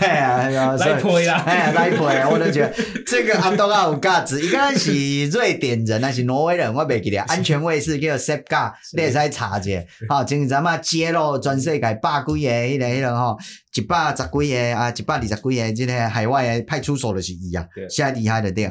[0.02, 2.74] 哎呀， 来配啦，哎来配，我都觉得
[3.06, 4.42] 这个阿多啊有价值。
[4.42, 7.20] 一个是瑞典人，还是挪威人，我袂记得。
[7.24, 9.70] 安全卫士叫 Safeguard，你会使查者。
[10.10, 13.38] 好，前阵嘛揭露全世界百几个迄个迄个吼，
[13.76, 18.66] 一百十几个啊，一百二十几个这个海外的派出所就是伊啊，现在厉害的对。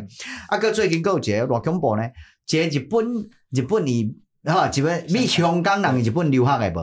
[0.49, 2.03] 啊，哥最近有一个偌恐怖呢，
[2.47, 3.05] 这日本
[3.53, 4.17] 日本伊。
[4.47, 6.81] 哈，日本你香港人日本留学诶无？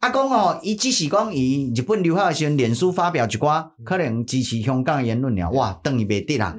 [0.00, 6.54] 啊，讲哦，伊只是讲伊日本留学的时阵，脸书发表一寡可能支持香港的言论了，哇，等于袂得啦，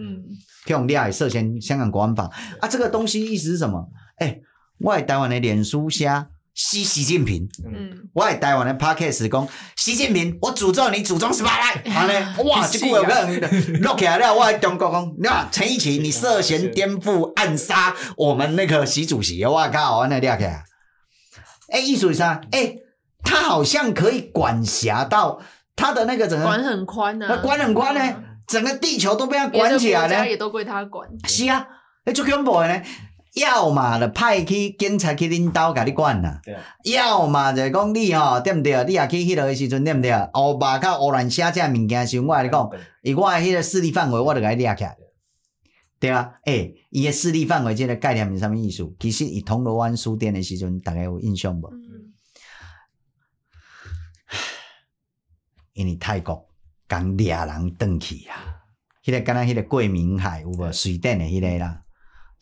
[0.67, 2.29] 用掠涉嫌香港国安法。
[2.59, 3.89] 啊，这个东西意思是什么？
[4.19, 4.41] 诶、欸，
[4.79, 6.27] 我喺台湾的脸书下。
[6.55, 20.63] 习习近平，嗯，我喺台湾的 Podcast 讲习近平，我诅咒你祖宗十八代， 好嘞，哇，结果有个人录起来了，我喺中国讲，那陈奕迅，你涉嫌颠覆暗杀我们那个习主席，我靠，我那录起来，
[21.71, 22.39] 哎，艺术啥？
[22.51, 22.75] 哎，
[23.21, 25.41] 他好像可以管辖到
[25.75, 31.67] 他的那个整个管很宽呢，他管很宽呢，整个地球都被他管起来了，也都归他管，是啊，
[32.05, 32.81] 哎，就恐怖的呢。
[33.35, 36.41] 要嘛就派去警察去领导，甲你管啦。
[36.83, 38.83] 要嘛就讲你吼，对毋对？
[38.85, 40.11] 你也去迄落诶时阵，对毋对？
[40.33, 42.69] 乌巴较乌兰写这物件时，我甲你讲，
[43.03, 44.97] 以我诶迄个势力范围，我就甲你掠起来。
[45.99, 48.89] 对啊，诶、欸，伊诶势力范围即个概念是啥物意思？
[48.99, 51.69] 其实伊铜锣湾书店诶时阵，大家有印象无？
[55.73, 56.47] 因为泰国
[56.87, 58.35] 刚掠人转去啊，
[59.03, 61.81] 迄、那个敢若迄个桂明海有无水电的迄个啦，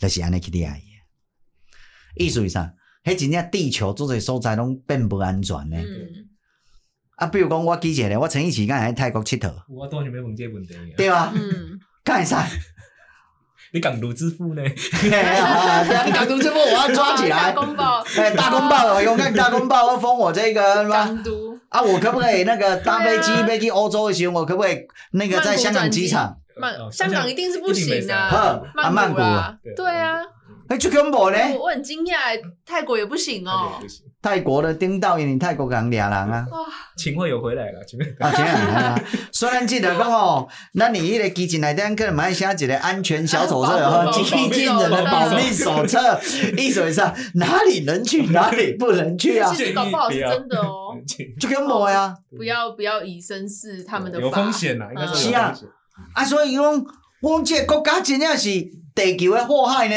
[0.03, 0.69] 就是安尼去掠
[2.17, 2.25] 伊。
[2.25, 2.73] 意思是啥？
[3.05, 5.77] 迄真正地球做侪所在拢变不安全呢。
[5.77, 6.27] 嗯，
[7.15, 10.75] 啊，比如讲我记一个，我前一时间喺泰国佚佗，我当时要问这问题。
[10.97, 12.35] 对啊，嗯，干会使？
[13.71, 14.61] 你港独之父呢？
[14.61, 17.51] 你港独之父我要抓起来。
[17.51, 24.77] 大公报，哎，大公报，勇敢大公报，要封我这个港独啊，我可不可以那个搭飞机飞去欧洲的时候，我可不可以
[25.13, 26.37] 那个在香港机场？
[26.57, 28.15] 曼香港一定是不行的。
[28.15, 30.19] 啊，曼谷啊，对啊。
[30.69, 31.57] 哎，就根本呢？
[31.59, 33.73] 我很惊讶，泰国也不行哦。
[34.21, 36.45] 泰国的丁道因为泰国人俩人啊。
[36.49, 36.59] 哇，
[36.95, 38.97] 秦桧有回来了，秦桧啊，秦桧啊。
[39.33, 46.17] 虽然记得讲哦， 那你一个机器内底可能买写一个安全小手册和机器人的保密手册，
[46.57, 47.01] 意思是
[47.35, 49.51] 哪里能去，哪里不能去啊？
[49.53, 50.95] 其实搞不好是真的哦。
[51.37, 52.15] 就根本呀。
[52.37, 54.21] 不要不要以身试他们的。
[54.21, 55.53] 有风险呐，应该是是啊。
[56.13, 56.85] 啊，所以讲，
[57.21, 58.49] 我们这个国家真正是
[58.95, 59.95] 地球的祸害呢。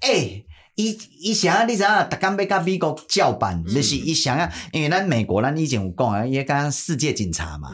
[0.00, 0.44] 诶，
[0.74, 7.70] 伊伊想你知影，逐工要甲美国叫板，嗯、就是伊想啊，因为咱美国咱以前有讲啊，伊讲世界警察嘛。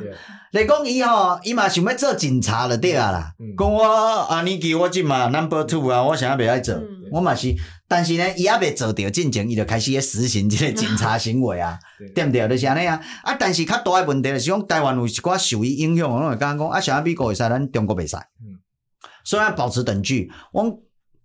[0.52, 3.32] 来讲伊吼，伊嘛想要做警察就对啊啦。
[3.58, 7.54] 讲、嗯、我啊，你记我即嘛 number two 啊，我想要袂爱做，嗯、我嘛是。
[7.88, 11.78] 但是呢，伊还未做着进前，伊就开始咧实行即个警察行为啊，
[12.14, 12.48] 对毋对？
[12.48, 13.00] 就是安尼啊。
[13.22, 18.16] 啊，但是较大诶问题就是讲，台湾有一寡受伊影响，我会感觉讲啊，想要美国会使，咱中国袂使。
[18.16, 18.58] 嗯。
[19.24, 20.82] 所以要保持等距，我。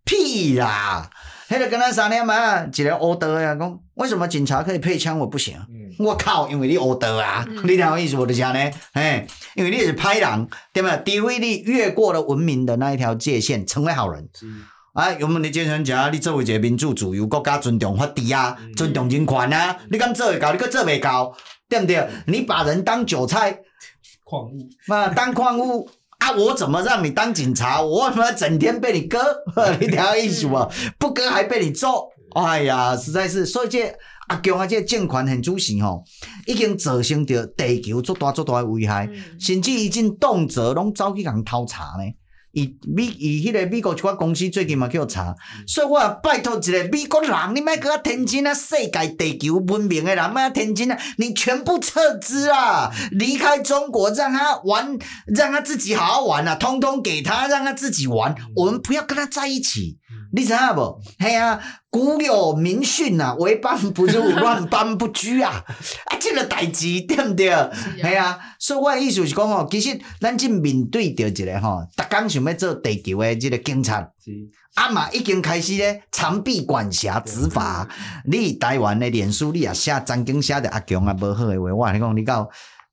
[0.07, 1.09] 屁啦！
[1.49, 5.57] 迄个跟咱三年嘛，一个欧德呀，讲为什么警察可以配枪，我不行？
[5.67, 9.25] 嗯、我靠，因为你欧德啊，嗯、你听我意思，我就讲呢，哎，
[9.55, 11.17] 因为你是歹人，对不对？
[11.17, 14.29] 除非你越过了文明的那一条界限，成为好人。
[14.35, 14.45] 是
[14.95, 16.09] 啊，有没有你精神家？
[16.09, 20.51] 你作为一个民主自由国家，尊重法治啊，嗯、尊重人权啊，你敢做会到？
[20.53, 21.35] 你搁做袂到？
[21.69, 22.09] 对不对？
[22.27, 23.59] 你把人当韭菜，
[24.23, 25.87] 矿物，嘛当矿物。
[26.17, 26.31] 啊！
[26.31, 27.81] 我怎么让你当警察？
[27.81, 29.19] 我为什么整天被你割？
[29.79, 30.65] 你听我意思不？
[30.97, 32.07] 不割还被你揍？
[32.33, 33.93] 哎呀，实在是，所以这
[34.29, 36.03] 阿强啊，这政权很主席吼，
[36.47, 42.03] 已经造成着地球足大足大的危害，嗯、甚至已经动辄拢走去人偷查呢。
[42.55, 45.35] 伊美伊迄个美国一寡公司最近嘛去查，
[45.67, 48.53] 所以我也拜托一个美国人，你莫搁天真啊！
[48.53, 50.97] 世界地球文明的人莫天真啊！
[51.17, 54.97] 你全部撤资啊，离开中国，让他玩，
[55.27, 59.97] 让他自己好好玩啊，通通给他，让他自己玩，我们不要跟他在一起。
[60.35, 61.01] 你知影无？
[61.17, 61.57] 嘿啊，
[61.89, 65.63] 古有名训啊，为邦不入，乱邦不居啊！
[66.07, 67.55] 啊，这个代志对不对？
[68.03, 74.31] 嘿啊，所以我的意思是讲吼，其实咱正面对着一个吼，逐工想要做地球的这个警察，是
[74.73, 77.87] 啊嘛，已经开始咧长臂管辖执法。
[78.25, 82.49] 你台湾的脸书，你也写曾经写的阿强啊，无好的话，我跟你讲，你到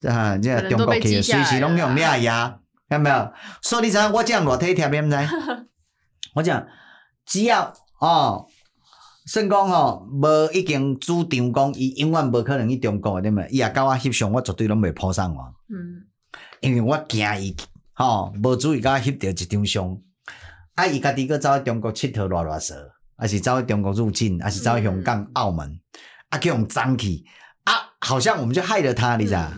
[0.08, 2.56] 啊，这个中国去随时拢用抓呀，
[2.88, 3.32] 看到没有？
[3.62, 5.16] 所以你知影我这样偌体贴边唔知？
[6.36, 6.64] 我讲。
[7.26, 8.46] 只要哦，
[9.26, 13.46] 算讲吼，无已经主张讲，伊永远无可能去中国的，对嘛？
[13.48, 15.54] 伊也甲我翕相，我绝对拢袂破上网。
[15.68, 16.04] 嗯，
[16.60, 17.56] 因为我惊伊
[17.92, 19.96] 吼，无注意甲我翕着一张相，
[20.74, 22.74] 啊，伊家己搁走去中国佚佗偌偌踅，
[23.16, 25.80] 还是走去中国入境，还是走去香港、澳门，
[26.30, 27.24] 啊，去用脏去，
[27.64, 29.48] 啊，好像我们就害了他，你知道？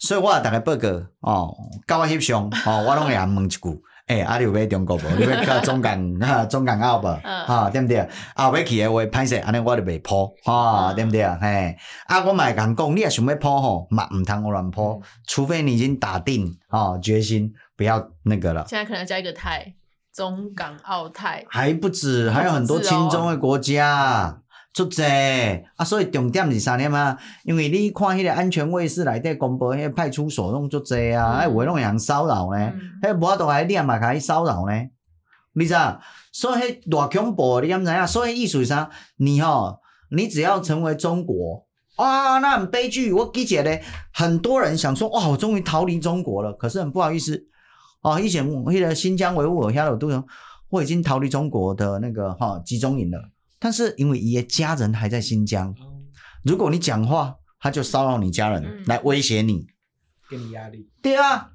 [0.00, 0.88] 所以我也大概报告
[1.20, 1.56] 哦，
[1.86, 3.82] 甲我翕相，哦，我拢会问一句。
[4.08, 5.02] 诶、欸，啊，你有要中国无？
[5.16, 7.20] 你要去中港 啊，中港澳无？
[7.46, 7.98] 哈，对不对？
[8.34, 11.24] 啊，要去诶话，歹势，安尼我就袂铺，哈，对不对？
[11.40, 11.76] 嘿，
[12.06, 18.64] 啊，我嘛会讲讲，你也想要铺吼，嘛毋通乱铺，除非你已经打定啊决心，不要那个了。
[18.68, 19.74] 现在可能要加一个泰，
[20.12, 24.38] 中港澳泰，还不止，还有很多亲中的国家。
[24.72, 25.02] 足济
[25.76, 27.18] 啊，所以重点是啥呢嘛？
[27.44, 34.72] 因为你看迄个安全卫士内底公布，迄个派出所拢足济啊，哎、嗯，有诶拢会人骚扰呢，迄无多来念嘛，甲伊骚扰呢，
[35.52, 36.00] 你知道？
[36.32, 38.06] 所以迄偌恐怖，你敢知影？
[38.06, 38.88] 所以意思是啥？
[39.16, 39.78] 你吼，
[40.10, 41.66] 你只要成为中国
[41.96, 43.12] 啊，那很悲剧。
[43.12, 43.82] 我记起来
[44.14, 46.50] 很多人想说，哇，我终于逃离中国了。
[46.54, 47.38] 可是很不好意思，
[48.00, 50.24] 哦、啊，以前迄个新疆维吾尔遐有都有，
[50.70, 53.18] 我已经逃离中国的那个哈、啊、集中营了。
[53.62, 55.72] 但是因为伊的家人还在新疆，
[56.44, 59.68] 如果你讲话，他就骚扰你家人，来威胁你，
[60.28, 60.90] 给你压力。
[61.00, 61.50] 对啊，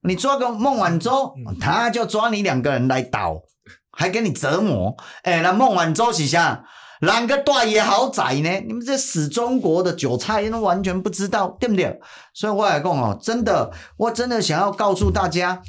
[0.00, 3.42] 你抓个孟晚舟，他就抓你两个人来倒，
[3.90, 4.96] 还给你折磨。
[5.22, 6.64] 哎，那孟晚舟是啥？
[7.02, 8.60] 两个大爷豪宅呢？
[8.66, 12.00] 你们这死中国的韭菜都完全不知道，对不对？
[12.32, 15.60] 所以我来讲哦，真的，我真的想要告诉大家，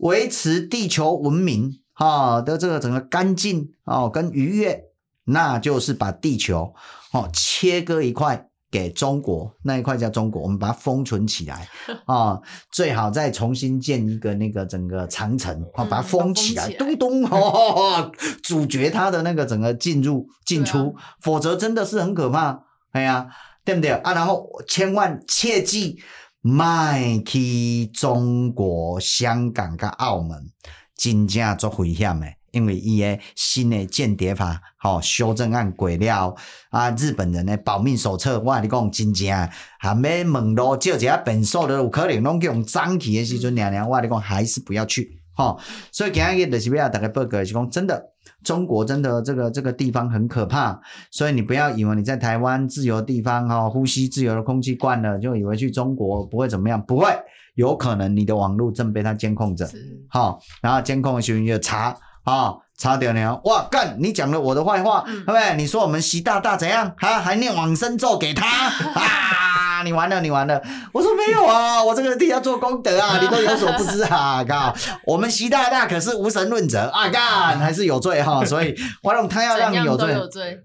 [0.00, 4.84] 维持地球文明哈的这个整个干净哦跟愉悦。
[5.28, 6.74] 那就是把地球
[7.12, 11.66] 哦切割一块给中国那一块叫中国，我们把它封存起来
[12.04, 18.12] 啊、 哦，最好再重新建一个那个整个长城啊、哦，把它封起来，咚咚哦，
[18.42, 22.62] 阻绝它的那个整个进入进出，啊、否则真的是很可怕。
[22.92, 23.26] 哎呀，
[23.64, 24.12] 对不对啊？
[24.12, 25.98] 然后千万切记，
[26.40, 30.50] 卖去中国香港跟澳门，
[30.96, 32.26] 真正做危险的。
[32.50, 36.34] 因为伊个新的间谍法，吼修正案过了
[36.70, 45.58] 啊，日本人的保命手册，我跟你讲真正，还没门路借一下便所都有可能拢用脏去的时阵，娘娘我跟你讲还是不要去，吼。
[45.92, 48.02] 所以今日就是要大家报告是讲，真的，
[48.42, 50.80] 中国真的这个这个地方很可怕，
[51.10, 57.06] 所以你不要以为你在台湾自由的地方，哈，呼吸自由的空气惯了，就以为去中国不会怎么样，不会，
[57.54, 59.68] 有可能你的网络正被他监控着，
[60.08, 61.96] 好，然后监控的时候就查。
[62.28, 63.40] 啊、哦，差点了！
[63.44, 63.96] 哇，干！
[63.98, 65.56] 你讲了我的坏话，对不对？
[65.56, 66.92] 你说我们习大大怎样？
[66.98, 68.46] 啊，还念往生咒给他
[68.94, 69.82] 啊！
[69.84, 70.60] 你完了，你完了！
[70.92, 74.44] 我说没有啊，我这个替他做功德啊， 你都有所不知啊！
[74.46, 74.74] 靠，
[75.06, 77.08] 我们习大大可是无神论者啊！
[77.08, 78.42] 干，还是有罪哈！
[78.46, 80.14] 所以，我让他要让你有罪，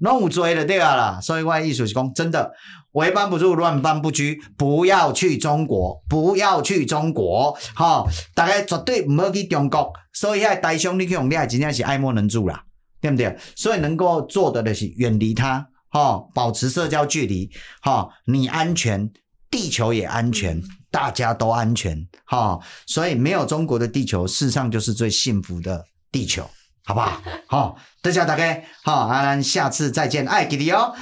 [0.01, 1.19] 弄有罪的对啊啦！
[1.21, 2.51] 所以，我意思是讲，真的。
[2.93, 4.41] 为邦不住，乱邦不居。
[4.57, 8.07] 不要去中国，不要去中国，哈、哦！
[8.33, 9.91] 大家绝对不要去中国。
[10.13, 12.63] 所以，遐台商你去用，你还真正是爱莫能助啦，
[13.01, 13.35] 对不对？
[13.55, 17.49] 所以，能够做的就是远离他，哈、保持社交距离，
[17.81, 19.11] 哈、你安全，
[19.49, 26.47] 地球也安全，大家都安全，哈、所以，没有中国的地球，事实上就是最幸福的地球，
[26.85, 27.21] 好不好？
[27.47, 30.93] 好、哦，大家大家好，阿、哦、兰，下次再见，爱给你哦。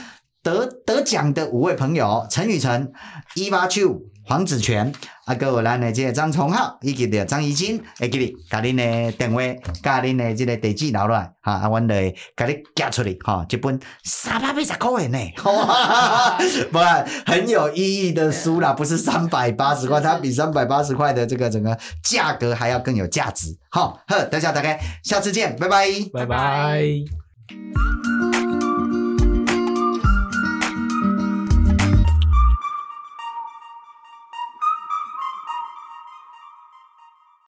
[0.43, 2.91] 得得奖的五位朋友：陈雨辰、
[3.35, 4.91] 伊娃秋、黄子权，
[5.25, 9.41] 啊，还有咱的这个张崇浩，以及的张怡金，会给你，甲恁的电话，
[9.83, 15.19] 甲恁的这个地址留落来，哈，啊，阮来甲你寄出去，哈，一本三百八十块钱呢，
[16.71, 16.79] 不
[17.31, 26.81] 很有意义的书啦，不是三百八十块，它比三百八十块的这个整个价格还要更有价值，好，呵，大家打开下次见，拜拜，拜拜。